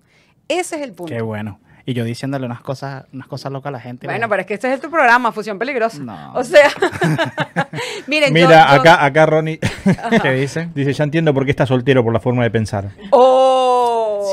[0.48, 1.12] Ese es el punto.
[1.14, 1.58] Qué bueno.
[1.84, 4.06] Y yo diciéndole unas cosas, unas cosas locas a la gente.
[4.06, 5.98] Bueno, pero es que este es tu programa, Fusión Peligrosa.
[5.98, 6.32] No.
[6.34, 6.68] O sea,
[8.06, 9.58] miren, yo- Mira, yo- acá, acá Ronnie
[10.22, 10.70] ¿Qué dicen?
[10.74, 12.90] dice, ya entiendo por qué está soltero por la forma de pensar.
[13.10, 13.82] ¡Oh!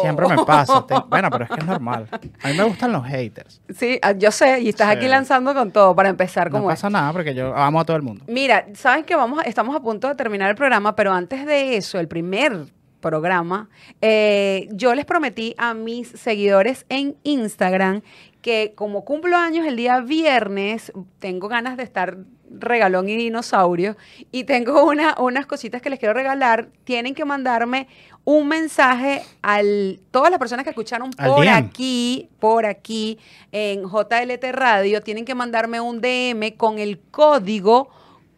[0.01, 0.85] Siempre me pasa.
[0.85, 2.07] te- Bueno, pero es que es normal.
[2.11, 3.61] A mí me gustan los haters.
[3.75, 4.97] Sí, ah, yo sé, y estás Sí.
[4.97, 7.97] aquí lanzando con todo para empezar No como pasa nada porque yo amo a todo
[7.97, 8.23] el mundo.
[8.27, 11.77] Mira, saben que vamos, a- estamos a punto de terminar el programa, pero antes de
[11.77, 12.65] eso, el primer
[12.99, 13.69] programa,
[14.01, 18.01] eh, yo les prometí a mis seguidores en Instagram
[18.41, 22.17] que como cumplo años el día viernes, tengo ganas de estar
[22.51, 23.95] regalón y dinosaurio
[24.31, 26.69] y tengo una, unas cositas que les quiero regalar.
[26.83, 27.87] Tienen que mandarme
[28.25, 29.61] un mensaje a
[30.11, 33.17] todas las personas que escucharon por aquí, por aquí
[33.51, 37.89] en JLT Radio, tienen que mandarme un DM con el código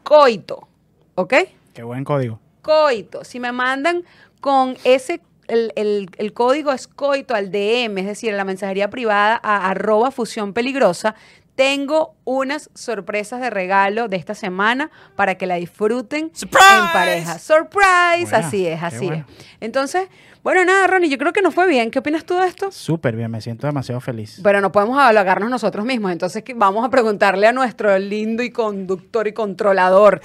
[0.04, 0.68] COITO,
[1.16, 1.34] ¿ok?
[1.74, 2.40] Qué buen código.
[2.62, 3.24] coito.
[3.24, 4.04] Si me mandan
[4.40, 8.90] con ese, el, el- el código es coito al DM, es decir, a la mensajería
[8.90, 11.16] privada a arroba fusión peligrosa,
[11.56, 16.50] tengo unas sorpresas de regalo de esta semana para que la disfruten en
[16.94, 17.40] pareja.
[17.40, 19.26] Surprise, Buena, así es, así bueno.
[19.28, 19.46] es.
[19.60, 20.08] Entonces,
[20.44, 21.92] bueno, nada, Ronnie, yo creo que nos fue bien.
[21.92, 22.72] ¿Qué opinas tú de esto?
[22.72, 24.40] Súper bien, me siento demasiado feliz.
[24.44, 29.28] Pero no podemos halagarnos nosotros mismos, entonces vamos a preguntarle a nuestro lindo y conductor
[29.28, 30.22] y controlador.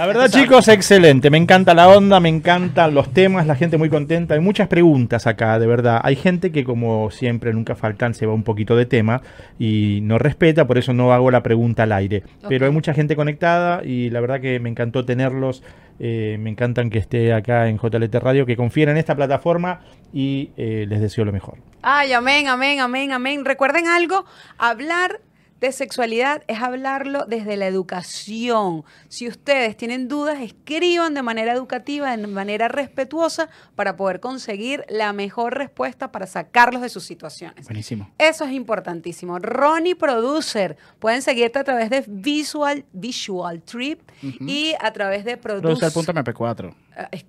[0.00, 1.28] La verdad, chicos, excelente.
[1.28, 4.32] Me encanta la onda, me encantan los temas, la gente muy contenta.
[4.32, 6.00] Hay muchas preguntas acá, de verdad.
[6.02, 9.20] Hay gente que, como siempre, nunca faltan, se va un poquito de tema
[9.58, 12.22] y no respeta, por eso no hago la pregunta al aire.
[12.48, 15.62] Pero hay mucha gente conectada y la verdad que me encantó tenerlos.
[15.98, 19.82] Eh, me encantan que esté acá en JLT Radio, que confíen en esta plataforma
[20.14, 21.58] y eh, les deseo lo mejor.
[21.82, 23.44] Ay, amén, amén, amén, amén.
[23.44, 24.24] Recuerden algo,
[24.56, 25.20] hablar
[25.60, 28.84] de sexualidad es hablarlo desde la educación.
[29.08, 35.12] Si ustedes tienen dudas, escriban de manera educativa, de manera respetuosa, para poder conseguir la
[35.12, 37.66] mejor respuesta para sacarlos de sus situaciones.
[37.66, 38.10] Buenísimo.
[38.18, 39.38] Eso es importantísimo.
[39.38, 46.74] Ronnie Producer, pueden seguirte a través de Visual, Visual Trip y a través de Producer.mp4.
[46.96, 47.24] Ah, es.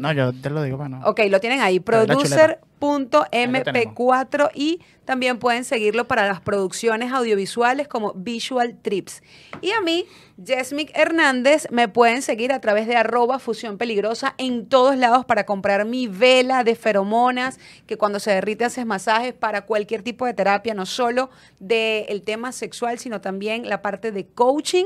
[0.00, 1.04] No, yo te lo digo para no.
[1.06, 8.78] Ok, lo tienen ahí, producer.mp4 y también pueden seguirlo para las producciones audiovisuales como Visual
[8.80, 9.24] Trips.
[9.60, 10.06] Y a mí,
[10.42, 15.46] Jesmic Hernández, me pueden seguir a través de arroba fusión peligrosa en todos lados para
[15.46, 20.34] comprar mi vela de feromonas, que cuando se derrite haces masajes para cualquier tipo de
[20.34, 24.84] terapia, no solo del tema sexual, sino también la parte de coaching.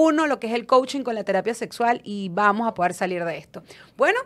[0.00, 3.24] Uno, lo que es el coaching con la terapia sexual y vamos a poder salir
[3.24, 3.64] de esto.
[3.96, 4.20] Bueno,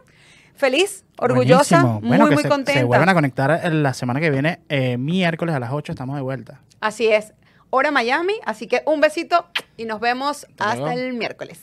[0.54, 2.08] feliz, orgullosa, Buenísimo.
[2.08, 2.80] Bueno, muy, que muy se, contenta.
[2.80, 6.20] Se vuelven a conectar la semana que viene, eh, miércoles a las 8, estamos de
[6.20, 6.60] vuelta.
[6.80, 7.32] Así es,
[7.70, 9.46] hora Miami, así que un besito
[9.78, 11.58] y nos vemos Hasta hasta el miércoles.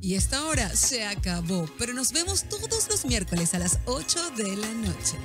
[0.00, 4.56] Y esta hora se acabó, pero nos vemos todos los miércoles a las 8 de
[4.56, 5.18] la noche.